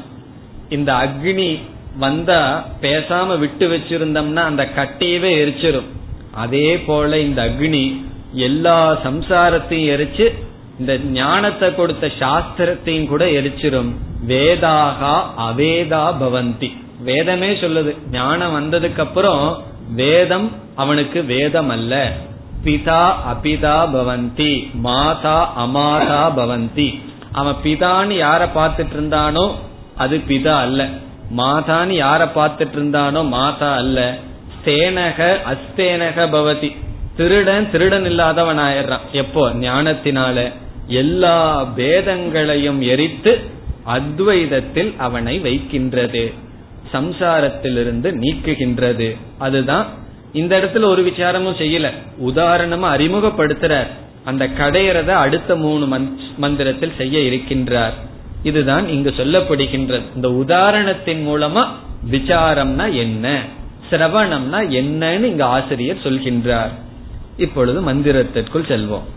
[0.70, 1.59] இந்த அக்னி
[1.99, 5.89] வந்தா பேசாம விட்டு வச்சிருந்தோம்னா அந்த கட்டையவே எரிச்சிரும்.
[6.32, 8.01] அதே போல இந்த அக்னி
[8.34, 10.34] எல்லா சம்சாரத்தையும் எரிச்சு
[10.80, 13.91] இந்த ஞானத்தை கொடுத்த சாஸ்திரத்தையும் கூட எரிச்சிரும்.
[14.28, 16.72] வேதாகா அவேதா பவந்தி.
[17.03, 19.64] வேதமே சொல்லுது ஞானம் வந்ததுக்கு அப்புறம்
[19.95, 22.14] வேதம் அவனுக்கு வேதம் அல்ல
[22.66, 26.99] பிதா அபிதா பவந்தி மாதா அமாதா பவந்தி.
[27.32, 29.51] அவன் பிதான்னு யார பார்த்துட்டு இருந்தானோ
[29.97, 30.89] அது பிதா அல்ல.
[31.38, 34.18] மாதான்னு யார பார்த்துட்டு இருந்தானோ மாதா அல்ல.
[34.55, 36.76] ஸ்தேனக அஸ்தேனக பவதி.
[37.18, 39.11] திருடன் திருடன் இல்லாதவன் ஆயிடுறான்.
[39.11, 39.49] எப்போ?
[39.49, 40.51] ஞானத்தினால.
[40.88, 43.49] எல்லா பேதங்களையும் எரித்து
[43.86, 46.34] அத்வைதத்தில் அவனை வைக்கின்றது.
[46.93, 49.18] சம்சாரத்திலிருந்து நீக்குகின்றது.
[49.38, 49.86] அதுதான்
[50.34, 51.92] இந்த இடத்துல ஒரு விசாரமும் செய்யல.
[52.26, 53.88] உதாரணமா அறிமுகப்படுத்துற
[54.26, 57.94] அந்த கடையறத அடுத்த மூணு மந்திரத்தில் செய்ய இருக்கின்றார்.
[58.44, 60.02] இதுதான் இங்கு சொல்லப்படுகின்றது.
[60.16, 61.68] இந்த உதாரணத்தின் மூலமா
[62.12, 63.42] விசாரம்னா என்ன?
[63.90, 66.72] சிரவணம்னா என்னன்னு இங்கு ஆசிரியர் சொல்கின்றார்.
[67.38, 69.08] இப்பொழுது மந்திரத்திற்குள் செல்வோம்.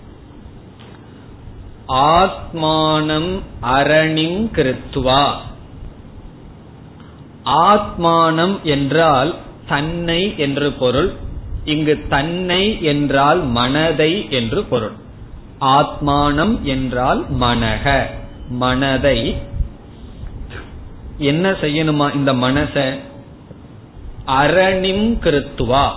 [1.88, 5.32] ஆத்மானம் அரணிம் கிருத்வா.
[7.44, 9.34] ஆத்மானம் என்றால்
[9.68, 11.12] தன்னை என்று பொருள்
[11.64, 14.92] இங்கு தன்னை என்றால் மனதை என்று பொருள்.
[15.60, 18.06] ஆத்மானம் என்றால் மனக
[18.48, 19.36] மனதை.
[21.18, 22.98] என்ன செய்யணுமா இந்த மனச?
[24.26, 25.90] அரணிம் கிருத்துவா.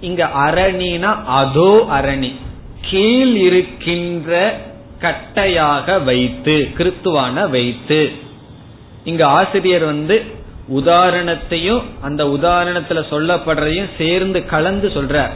[0.00, 2.34] இங்க அரணினா அதோ அரணி.
[2.80, 4.60] கீழ் இருக்கின்ற
[5.00, 8.12] கட்டையாக வைத்து கிருத்துவான வைத்து.
[9.04, 10.35] இங்க ஆசிரியர் வந்து
[10.74, 15.28] உதாரணத்தையும் அந்த உதாரணத்துல சொல்லப்படுறதையும் சேர்ந்து கலந்து சொல்ற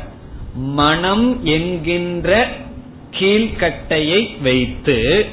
[0.54, 2.48] மனம் என்கின்ற
[3.18, 5.26] கீழ்கட்டையை வைத்து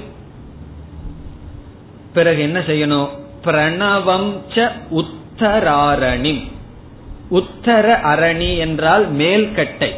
[2.14, 3.10] பிறகு என்ன செய்யணும்?
[3.44, 6.52] பிரணவம் ச உத்தராரணி.
[7.32, 9.92] உத்தர அரணி என்றால் மேல்கட்டை.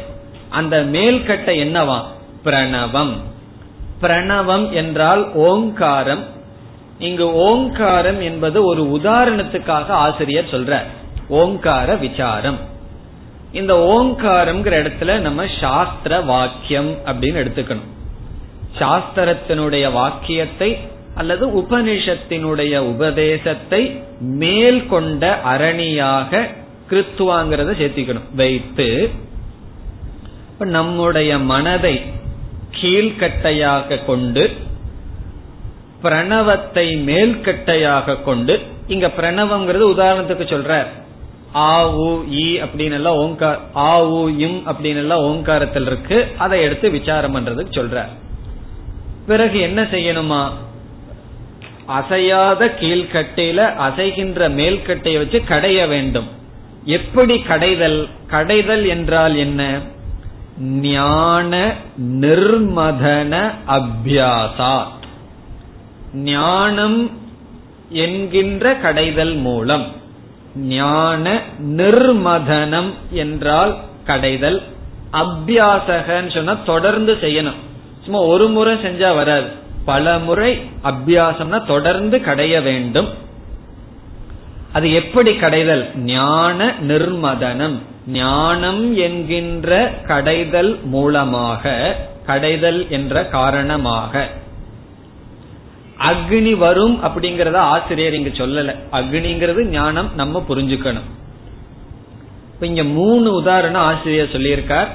[0.48, 2.02] அந்த மேல்கட்டை என்னவா?
[2.44, 3.12] பிரணவம்.
[4.02, 6.24] பிரணவம் என்றால் ஓங்காரம்.
[7.00, 10.82] இங்கு ஓங்காரம் என்பது ஒரு உதாரணத்துக்காக ஆசிரியர் சொல்ற
[11.28, 12.58] ஓங்கார விசாரம்.
[13.52, 17.88] இந்த ஓங்காரம்ங்கிற இடத்துல நம்ம சாஸ்திர வாக்கியம் அப்படின்னு எடுத்துக்கணும்.
[18.78, 20.78] சாஸ்திரத்தினுடைய வாக்கியத்தை
[21.14, 23.82] அல்லது உபனிஷத்தினுடைய உபதேசத்தை
[24.20, 26.46] மேல் கொண்ட அரணியாக
[26.90, 28.28] கிறித்துவாங்கிறத சேர்த்திக்கணும்.
[28.34, 29.10] வைத்து
[30.58, 31.94] நம்முடைய மனதை
[32.80, 34.44] கீழ்கட்டையாக கொண்டு
[36.02, 38.54] பிரணவத்தை மேல்கட்டையாக கொண்டு
[38.86, 40.86] இங்க பிரணவம்ங்கிறது உதாரணத்துக்கு சொல்ற
[41.56, 46.26] ஆ உ இ அப்படின்னு எல்லாம் ஓங்கார் ஆ உ இம் அப்படின்னு எல்லாம் ஓங்காரத்தில் இருக்கு.
[46.38, 48.04] அதை எடுத்து விசாரம் பண்றதுக்கு சொல்ற
[49.26, 50.42] பிறகு என்ன செய்யணுமா?
[51.86, 56.28] அசையாத கீழ்கட்டையில அசைகின்ற மேல்கட்டையை வச்சு கடைய வேண்டும்.
[56.84, 58.00] எப்படி கடைதல்?
[58.26, 59.80] கடைதல் என்றால் என்ன?
[60.86, 61.52] ஞான
[62.22, 63.34] நிர்மதன
[63.66, 64.74] அபியாசா.
[66.14, 67.10] ஞானம்
[67.88, 69.86] என்கின்ற கடைதல் மூலம்.
[70.56, 74.62] ஞான நிர்மதனம் என்றால் கடைதல்.
[75.12, 77.54] அபியாசகன்னு சொன்னா தொடர்ந்து செய்யணும்.
[78.02, 79.46] சும்மா ஒரு முறை செஞ்சா வராது.
[79.84, 83.08] பல முறை அபியாசம்னா தொடர்ந்து கடைய வேண்டும்.
[84.72, 85.96] அது எப்படி கடைதல்?
[85.96, 87.78] ஞான நிர்மதனம்.
[88.06, 91.94] ஞானம் என்கின்ற கடைதல் மூலமாக
[92.26, 94.28] கடைதல் என்ற காரணமாக.
[96.08, 98.74] அக்னி வரும் அப்படிங்கறத ஆசிரியர் இங்க சொல்லல.
[98.92, 101.08] அக்னிங்கிறது ஞானம் நம்ம புரிஞ்சுக்கணும்.
[102.60, 104.88] இங்க மூணு உதாரணம் ஆசிரியர் சொல்லியிருக்கார்.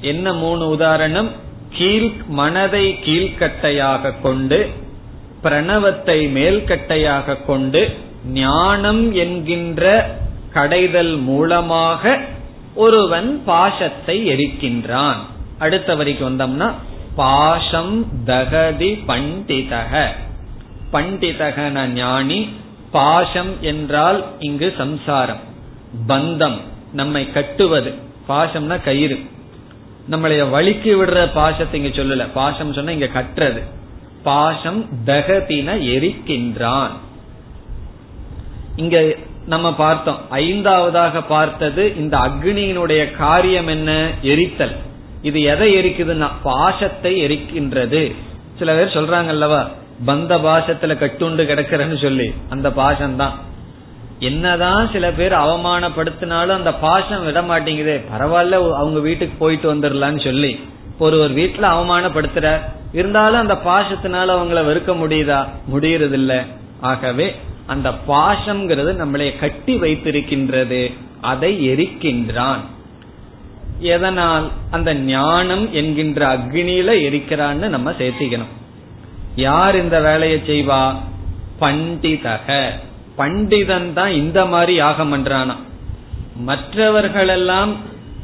[0.00, 1.30] என்ன மூணு உதாரணம்?
[1.70, 4.68] கீழ் மனதை கீழ்கட்டையாக கொண்டு
[5.42, 7.96] பிரணவத்தை மேல்கட்டையாக கொண்டு
[8.32, 9.84] ஞானம் என்கின்ற
[10.52, 12.18] கடைதல் மூலமாக
[12.74, 15.20] ஒருவன் பாசத்தை எரிக்கின்றான்.
[15.58, 16.68] அடுத்த வரைக்கு வந்தோம்னா
[17.16, 17.94] பாசம்
[18.26, 19.92] தகதி பண்டிதக.
[20.92, 22.48] பண்டிதகன ஞானி
[22.90, 25.40] பாசம் என்றால் இங்கு சம்சாரம்.
[26.08, 26.60] பந்தம்
[26.92, 27.94] நம்மை கட்டுவது.
[28.28, 29.18] பாசம்னா கயிறு.
[30.10, 32.28] நம்மளைய வலிக்கு விடுற பாசத்தை இங்க சொல்லல.
[32.34, 33.62] பாசம் சொன்னா இங்க கட்டுறது
[34.22, 36.90] பாசம் தகதின எரிக்கின்றான்.
[38.76, 39.14] இங்க
[39.46, 40.18] நம்ம பார்த்தோம்.
[40.30, 44.10] ஐந்தாவதாக பார்த்தது இந்த அக்னியினுடைய காரியம் என்ன?
[44.22, 44.76] எரித்தல்.
[45.22, 48.14] இது எதை எரிக்குதுன்னா பாசத்தை எரிக்கின்றது.
[48.58, 49.70] சில பேர் சொல்றாங்க அல்லவா?
[50.06, 53.38] பந்த பாஷத்துல கட்டுண்டு கிடக்கிறன்னு சொல்லி அந்த பாசம் தான்
[54.18, 58.04] என்னதான் சில பேர் அவமானப்படுத்தினாலும் அந்த பாசம் விட மாட்டேங்குது.
[58.12, 60.60] பரவாயில்ல அவங்க வீட்டுக்கு போயிட்டு வந்துடலான்னு சொல்லி.
[60.98, 62.60] ஒருவர் வீட்டுல அவமானப்படுத்துற
[62.92, 65.48] இருந்தாலும் அந்த பாஷத்தினால அவங்கள வெறுக்க முடியுதா?
[65.74, 66.46] முடியறதில்ல.
[66.80, 67.36] ஆகவே
[67.66, 70.92] அந்த பாசம்ங்கிறது நம்மளை கட்டி வைத்திருக்கின்றது.
[71.20, 72.60] அதை எரிக்கின்றான்.
[73.78, 74.50] எதனால்?
[74.70, 78.56] அந்த ஞானம் என்கின்ற அக்னியில எரிக்கிறான்னு நம்ம சேர்த்திக்கணும்.
[79.36, 80.94] யார் இந்த வேலையை செய்வா?
[81.60, 82.70] பண்டிதக.
[83.16, 85.56] பண்டிதன் தான் இந்த மாதிரி யாகம் பண்றானா?
[86.36, 87.76] மற்றவர்களெல்லாம்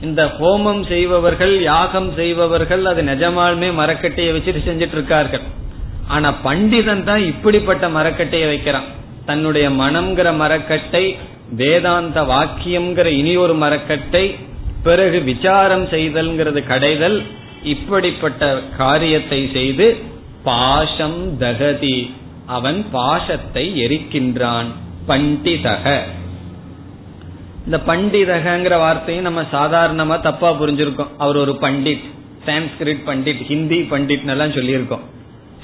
[0.03, 5.41] இந்த ஹோமம் செய்பவர்கள் யாகம் செய்பவர்கள் அது நிஜமாலுமே மரக்கட்டையை வச்சுட்டு செஞ்சிட்டு இருக்கார்கள்
[6.09, 8.85] ஆனா பண்டிதன் தான் இப்படிப்பட்ட மரக்கட்டையை வைக்கிறான்.
[9.27, 11.17] தன்னுடைய மனம்ங்கிற மரக்கட்டை
[11.57, 14.37] வேதாந்த வாக்கியம்ங்கிற இனி ஒரு மரக்கட்டை
[14.83, 17.23] பிறகு விசாரம் செய்தல்ங்கிறது கடைதல்
[17.63, 20.13] இப்படிப்பட்ட காரியத்தை செய்து
[20.45, 22.15] பாஷம் தகதி.
[22.47, 24.71] அவன் பாஷத்தை எரிக்கின்றான்.
[25.09, 26.01] பண்டிதக.
[27.65, 31.13] இந்த பண்டிதகங்கிற வார்த்தையும் நம்ம சாதாரணமா தப்பா புரிஞ்சிருக்கோம்.
[31.19, 32.05] அவர் ஒரு பண்டிட்
[32.47, 35.05] சான்ஸ்கிரிட் பண்டிட் ஹிந்தி பண்டிட் எல்லாம் சொல்லியிருக்கோம்.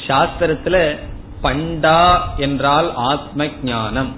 [0.07, 0.77] சாஸ்திரத்துல
[1.43, 4.11] பண்டா என்றால் ஆத்ம ஞானம்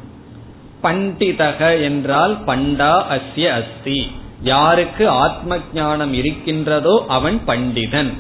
[0.82, 4.10] பண்டிதக என்றால் பண்டா அஸ்ய அஸ்தி.
[4.42, 8.12] யாருக்கு ஆத்ம ஞானம் இருக்கின்றதோ அவன் பண்டிதன்.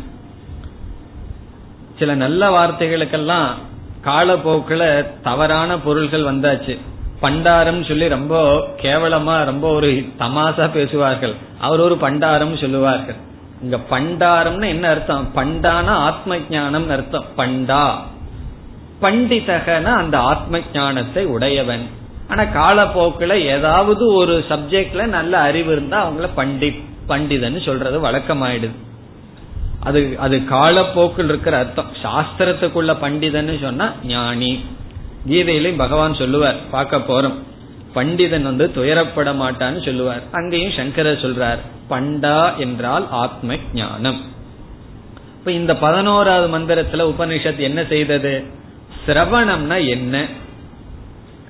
[2.02, 3.46] சில நல்ல வார்த்தைகளுக்கெல்லாம்
[4.04, 6.78] காலப்போக்குல தவறான பொருள்கள் வந்தாச்சு.
[7.22, 11.34] பண்டாரம் சொல்லி ரொம்ப கேவலமா ரொம்ப ஒரு தமாசா பேசுவார்கள்.
[11.60, 13.14] அவர் ஒரு பண்டாரம் சொல்லுவார்கள்.
[13.62, 15.32] இங்க பண்டாரம்னு என்ன அர்த்தம்?
[15.34, 17.24] பண்டான ஆத்ம ஜானம் அர்த்தம்.
[17.36, 17.90] பண்டா.
[19.02, 21.86] பண்டிதகன அந்த ஆத்ம ஞானத்தை உடையவன்.
[22.28, 28.76] ஆனா காலப்போக்கில் ஏதாவது ஒரு சப்ஜெக்ட்ல நல்ல அறிவு இருந்தா அவங்கள பண்டித் பண்டிதன்னு சொல்றது வழக்கமாயிடுது.
[29.82, 31.90] அது அது காலப்போக்கில் இருக்கிற அர்த்தம்.
[32.02, 34.64] சாஸ்திரத்துக்குள்ள பண்டிதன்னு சொன்னா ஞானி.
[35.28, 37.38] கீதையிலையும் பகவான் சொல்லுவார் பார்க்க போறோம்.
[37.94, 40.22] பண்டிதன் வந்து துயரப்பட மாட்டான்னு சொல்லுவார்.
[40.32, 41.58] அங்கேயும் சங்கரர் சொல்றார்
[41.90, 44.20] பண்டா என்றால் ஆத்ம ஞானம்
[45.38, 48.44] இப்ப இந்த பதினோராவது மந்திரத்துல உபனிஷத் என்ன செய்தது?
[49.06, 50.26] சிரவணம்னா என்ன?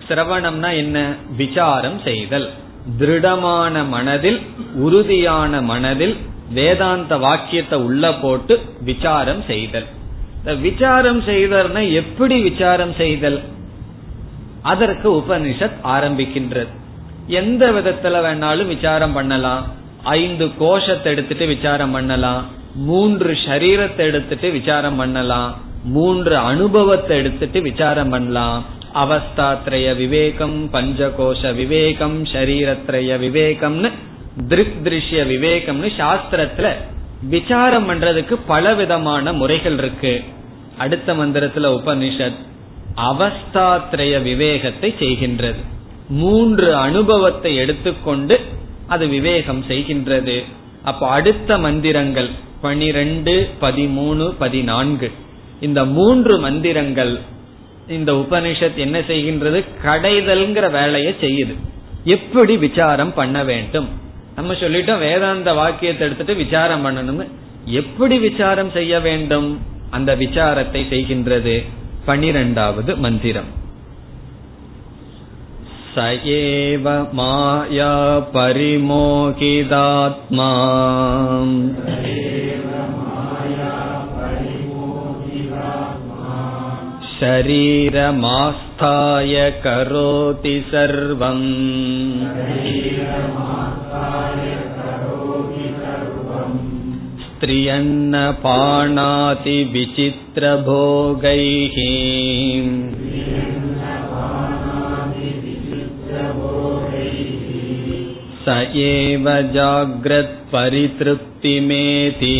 [0.08, 1.14] சிரவணம்னா என்ன?
[1.36, 2.50] விசாரம் செய்தல்.
[2.98, 4.40] திருடமான மனதில்
[4.74, 6.16] உறுதியான மனதில்
[6.52, 9.86] வேதாந்த வாக்கியத்தை உள்ள போட்டு விசாரம் செய்தல்.
[10.60, 13.40] விசாரம் செய்தல்னா எப்படி விசாரம் செய்தல்?
[14.62, 16.66] அதற்கு உபனிஷத் ஆரம்பிக்கின்றது.
[17.26, 19.66] எந்த விதத்துல வேணாலும் விசாரம் பண்ணலாம்.
[20.02, 22.44] ஐந்து கோஷத்தை எடுத்துட்டு விசாரம் பண்ணலாம்.
[22.74, 25.56] மூன்று சரீரத்தை எடுத்துட்டு விசாரம் பண்ணலாம்.
[25.84, 28.64] மூன்று அனுபவத்தை எடுத்துட்டு விசாரம் பண்ணலாம்.
[28.94, 33.90] அவஸ்தாத்ரய விவேகம் பஞ்சகோஷ விவேகம் சரீரத்ரய விவேகம்னு
[34.48, 36.72] திருக் திருஷ்ய விவேகம்னு சாஸ்திரத்துல
[37.22, 40.22] விசாரம் பண்றதுக்கு பல விதமான முறைகள் இருக்கு.
[40.78, 42.38] அடுத்த மந்திரத்துல உபனிஷத்
[42.96, 45.60] அவஸ்தாத்ரய விவேகத்தை செய்கின்றது.
[46.08, 48.40] மூன்று அனுபவத்தை எடுத்துக்கொண்டு
[48.86, 50.44] அது விவேகம் செய்கின்றது.
[50.82, 52.30] அப்ப அடுத்த மந்திரங்கள்
[52.60, 55.10] பனிரெண்டு பதிமூணு பதினான்கு.
[55.60, 57.18] இந்த மூன்று மந்திரங்கள்
[57.88, 59.64] இந்த உபனிஷத் என்ன செய்கின்றது?
[59.84, 61.54] கடைதல்ங்கிற வேலையை செய்யுது.
[62.04, 63.88] எப்படி விசாரம் பண்ண வேண்டும்?
[64.35, 67.27] நம்ம சொல்லிட்டோம் வேதாந்த வாக்கியத்தை எடுத்துட்டு விசாரம் பண்ணணும்னு
[67.73, 69.49] எப்படி விசாரம் செய்ய வேண்டும்
[69.89, 71.55] அந்த விசாரத்தை செய்கின்றது
[72.05, 73.49] பனிரெண்டாவது மந்திரம்
[75.89, 77.93] स एव माया
[78.33, 79.39] परिमोहिदात्मा
[88.81, 91.45] शरीरमास्थाय करोति सर्वम्
[97.23, 98.13] स्त्रियन्न
[98.43, 101.75] पाणाति विचित्रभोगैः
[108.45, 108.47] स
[108.81, 112.35] एव जाग्रत्परितृप्तिमेति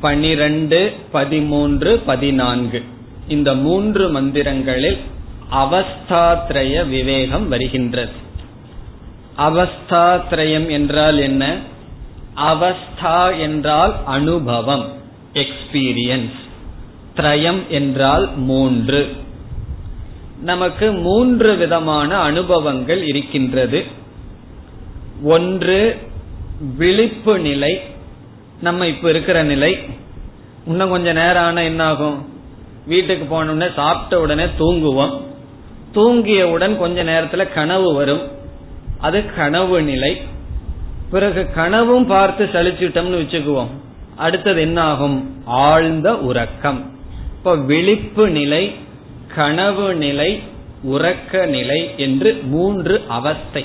[0.00, 2.82] பனிரெண்டு பதிமூன்று பதினான்கு.
[3.28, 4.98] இந்த மூன்று மந்திரங்களில்
[5.52, 8.10] அவஸ்தாத்ரய விவேகம் வருகின்றது.
[9.38, 11.56] அவஸ்தாத்ரயம் என்றால் என்ன?
[12.36, 14.92] அவஸ்தா என்றால் அனுபவம்
[15.34, 16.38] எக்ஸ்பீரியன்ஸ்
[17.16, 19.08] திரயம் என்றால் மூன்று.
[20.40, 23.84] நமக்கு மூன்று விதமான அனுபவங்கள் இருக்கின்றது.
[25.22, 25.96] ஒன்று
[26.76, 27.80] விழிப்பு நிலை
[28.62, 29.78] நம்ம இப்ப இருக்கிற நிலை
[30.66, 32.28] இன்னும் கொஞ்ச நேரம் ஆனா என்ன ஆகும்
[32.86, 35.20] வீட்டுக்கு போனோடனே சாப்பிட்ட உடனே தூங்குவோம்.
[35.94, 38.30] தூங்கியவுடன் கொஞ்ச நேரத்துல கனவு வரும்.
[38.98, 40.22] அது கனவு நிலை.
[41.10, 43.66] பிறகு கனவும் பார்த்து சலிச்சுட்டோம்னு வச்சுக்குவோம்.
[44.16, 46.98] அடுத்தது என்ன ஆகும் ஆழ்ந்த உறக்கம்.
[47.32, 48.74] இப்ப விழிப்பு நிலை
[49.34, 50.42] கனவு நிலை
[50.90, 53.64] உறக்க நிலை என்று மூன்று அவஸ்தை.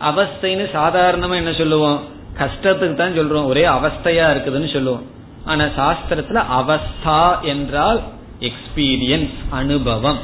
[0.00, 2.16] அவஸ்தைன்னு சாதாரணமா என்ன சொல்லுவோம்?
[2.38, 3.46] கஷ்டத்துக்கு தான் சொல்றோம்.
[3.46, 5.06] ஒரே அவஸ்தையா இருக்குதுன்னு சொல்லுவோம்.
[5.44, 8.00] ஆனா சாஸ்திரத்துல அவஸ்தா என்றால்
[8.40, 10.18] எக்ஸ்பீரியன்ஸ் அனுபவம்.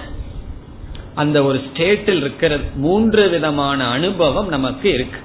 [1.15, 5.21] அந்த ஒரு ஸ்டேட்டில் இருக்கிறது மூன்று விதமான அனுபவம் நமக்கு இருக்கு.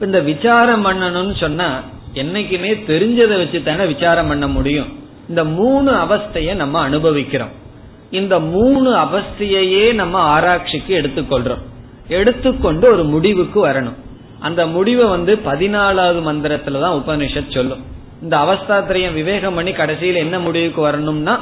[0.00, 1.80] இந்த விசாரம் பண்ணணும்னு சொன்னா
[2.14, 4.98] என்னைக்குமே தெரிஞ்சதை வச்சு தானே விசாரம் பண்ண முடியும்.
[5.28, 7.64] இந்த மூணு அவஸ்தைய நம்ம அனுபவிக்கிறோம்.
[8.10, 11.62] இந்த மூணு அவஸ்தையே நம்ம ஆராய்ச்சிக்கு எடுத்துக்கொள்றோம்.
[12.08, 14.04] எடுத்துக்கொண்டு ஒரு முடிவுக்கு வரணும்.
[14.46, 17.84] அந்த முடிவை வந்து பதினாலாவது மந்திரத்துல தான் உபனிஷத் சொல்லும்.
[18.22, 21.34] இந்த அவஸ்தாத்திரையம் விவேகம் பண்ணி கடைசியில் என்ன முடிவுக்கு வரணும்னா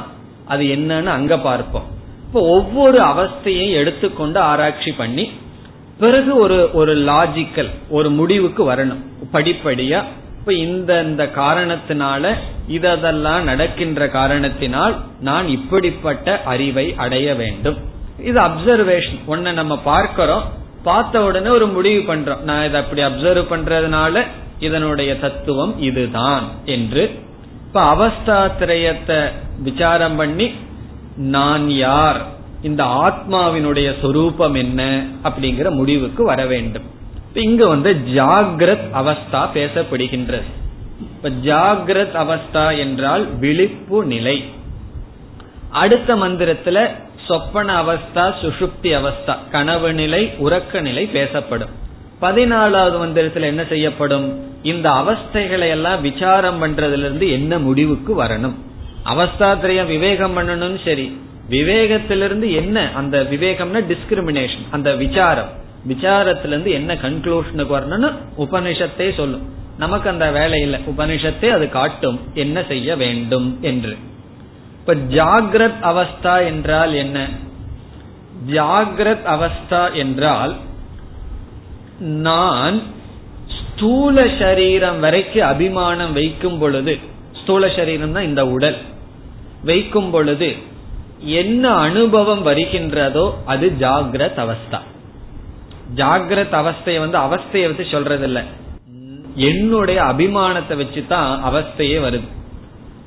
[0.45, 1.87] அது என்னன்னு அங்க பார்ப்போம்.
[2.27, 5.25] இப்போ ஒவ்வொரு அவஸ்தையும் எடுத்துக்கொண்டு ஆராய்ச்சி பண்ணி
[5.99, 9.03] பிறகு ஒரு ஒரு லாஜிக்கல் ஒரு முடிவுக்கு வரணும்.
[9.33, 9.99] படிப்படியா.
[10.39, 12.33] இப்ப இந்த இந்த காரணத்தினால
[12.67, 17.77] இதெல்லாம் நடக்கின்ற காரணத்தினால் நான் இப்படிப்பட்ட அறிவை அடைய வேண்டும்.
[18.23, 20.43] இது அப்சர்வேஷன் ஒன்ன நம்ம பார்க்கிறோம்.
[20.85, 22.43] பார்த்த உடனே ஒரு முடிவு பண்றோம்.
[22.49, 24.23] நான் இதை அப்படி அப்சர்வ் பண்றதுனால
[24.59, 27.03] இதனுடைய தத்துவம் இதுதான் என்று.
[27.67, 29.19] இப்ப அவஸ்தாத்திரயத்தை
[29.59, 30.47] விசாரம் பண்ணி
[31.17, 32.19] நான் யார்
[32.61, 34.81] இந்த ஆத்மாவினுடைய சொரூபம் என்ன
[35.23, 36.87] அப்படிங்கிற முடிவுக்கு வர வேண்டும்.
[37.33, 40.49] இங்க வந்து ஜாகிரத் அவஸ்தா பேசப்படுகின்றது.
[40.99, 44.37] இப்ப ஜாகிரத் அவஸ்தா என்றால் விழிப்பு நிலை.
[45.69, 46.77] அடுத்த மந்திரத்துல
[47.27, 49.35] சொப்பன அவஸ்தா சுஷுப்தி அவஸ்தா.
[49.51, 51.69] கனவு நிலை உறக்க நிலை பேசப்படும்.
[52.21, 54.53] பதினாலாவது மந்திரத்தில் என்ன செய்யப்படும்?
[54.63, 58.53] இந்த அவஸ்தைகளை எல்லாம் விசாரம் பண்றதுல இருந்து என்ன முடிவுக்கு வரணும்?
[59.05, 61.21] அவஸ்தாத்திரியம் விவேகம் பண்ணணும் சரி.
[61.49, 65.49] விவேகத்திலிருந்து என்ன அந்த விவேகம்னா டிஸ்கிரிமினேஷன் அந்த விசாரம்.
[65.87, 69.53] விசாரத்திலிருந்து என்ன கன்க்ளூஷனுக்கு வரணும்னு உபனிஷத்தே சொல்லும்.
[69.77, 70.79] நமக்கு அந்த வேலை இல்லை.
[70.79, 72.19] உபனிஷத்தை அது காட்டும்.
[72.33, 73.97] என்ன செய்ய வேண்டும் என்று.
[74.87, 77.27] இப்ப ஜாகிரத் அவஸ்தா என்றால் என்ன?
[78.47, 80.55] ஜாகிரத் அவஸ்தா என்றால்
[81.99, 82.81] நான்
[83.57, 86.99] ஸ்தூல சரீரம் வரைக்கும் அபிமானம் வைக்கும் பொழுது
[87.41, 88.77] ஸ்தூல சரீரம் தான் இந்த உடல்
[89.63, 90.55] வைக்கும் பொழுது
[91.19, 94.79] என்ன அனுபவம் வருகின்றதோ அது ஜாகிரத் அவஸ்தா.
[95.95, 98.43] ஜாகிரத் அவஸ்தையை வந்து அவஸ்தையை வச்சு சொல்றது இல்ல
[99.35, 102.43] என்னுடைய அபிமானத்தை வச்சுதான் அவஸ்தையே வருது.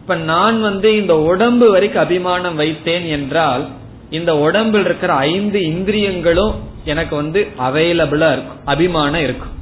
[0.09, 3.67] இப்ப நான் வந்து இந்த உடம்பு வரைக்கும் அபிமானம் வைத்தேன் என்றால்
[4.11, 6.55] இந்த உடம்பில் இருக்கிற ஐந்து இந்திரியங்களும்
[6.85, 9.53] எனக்கு வந்து அவைலபிளா இருக்கும் அபிமானம் இருக்கும்.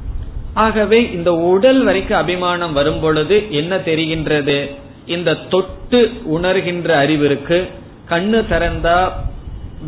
[0.54, 4.58] ஆகவே இந்த உடல் வரைக்கும் அபிமானம் வரும் பொழுது என்ன தெரிகின்றது?
[5.06, 7.68] இந்த தொட்டு உணர்கின்ற அறிவு இருக்கு.
[8.08, 8.98] கண்ணு திறந்தா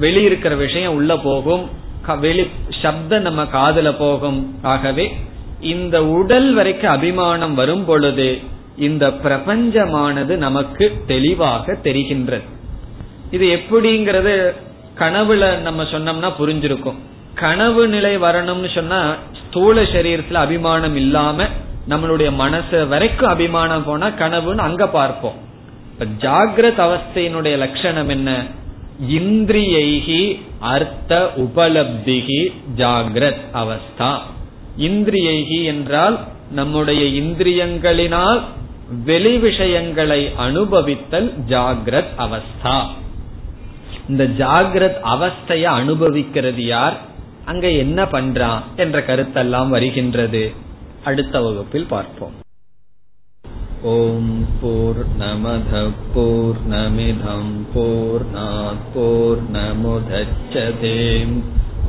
[0.01, 1.71] வெளியிருக்கிற விஷயம் உள்ள போகும்.
[2.21, 2.51] வெளி
[2.83, 4.59] சப்தம் நம்ம காதல போகும்.
[4.63, 5.17] ஆகவே
[5.61, 12.43] இந்த உடல் வரைக்கும் அபிமானம் வரும் பொழுது இந்த பிரபஞ்சமானது நமக்கு தெளிவாக தெரிகின்றது.
[13.31, 14.35] இது எப்படிங்கிறது
[14.99, 16.99] கனவுல நம்ம சொன்னோம்னா புரிஞ்சிருக்கும்.
[17.35, 19.17] கனவு நிலை வரணும்னு சொன்னா
[19.47, 21.47] ஸ்தூல சரீரத்துல அபிமானம் இல்லாம
[21.89, 25.37] நம்மளுடைய மனசு வரைக்கும் அபிமானம் போனா கனவுன்னு அங்க பார்ப்போம்.
[25.93, 28.43] இப்ப ஜாகிரத அவஸ்தையினுடைய லட்சணம் என்ன?
[29.09, 34.19] இந்திரியைகி அர்த்த உபலப்திகி ஜாகிரத் அவஸ்தா.
[34.79, 36.19] இந்திரியைகி என்றால்
[36.51, 38.41] நம்முடைய இந்திரியங்களினால்
[39.05, 42.87] வெளி விஷயங்களை அனுபவித்தல் ஜாகிரத் அவஸ்தா.
[44.09, 47.01] இந்த ஜாகிரத் அவஸ்தைய அனுபவிக்கிறது யார்?
[47.45, 50.53] அங்க என்ன பண்றான் என்ற கருத்தெல்லாம் வருகின்றது.
[51.05, 52.33] அடுத்த வகுப்பில் பார்ப்போம்.
[53.83, 58.25] ஓம் போர் நமத போர் நமிதம் போர்
[58.95, 59.39] போர்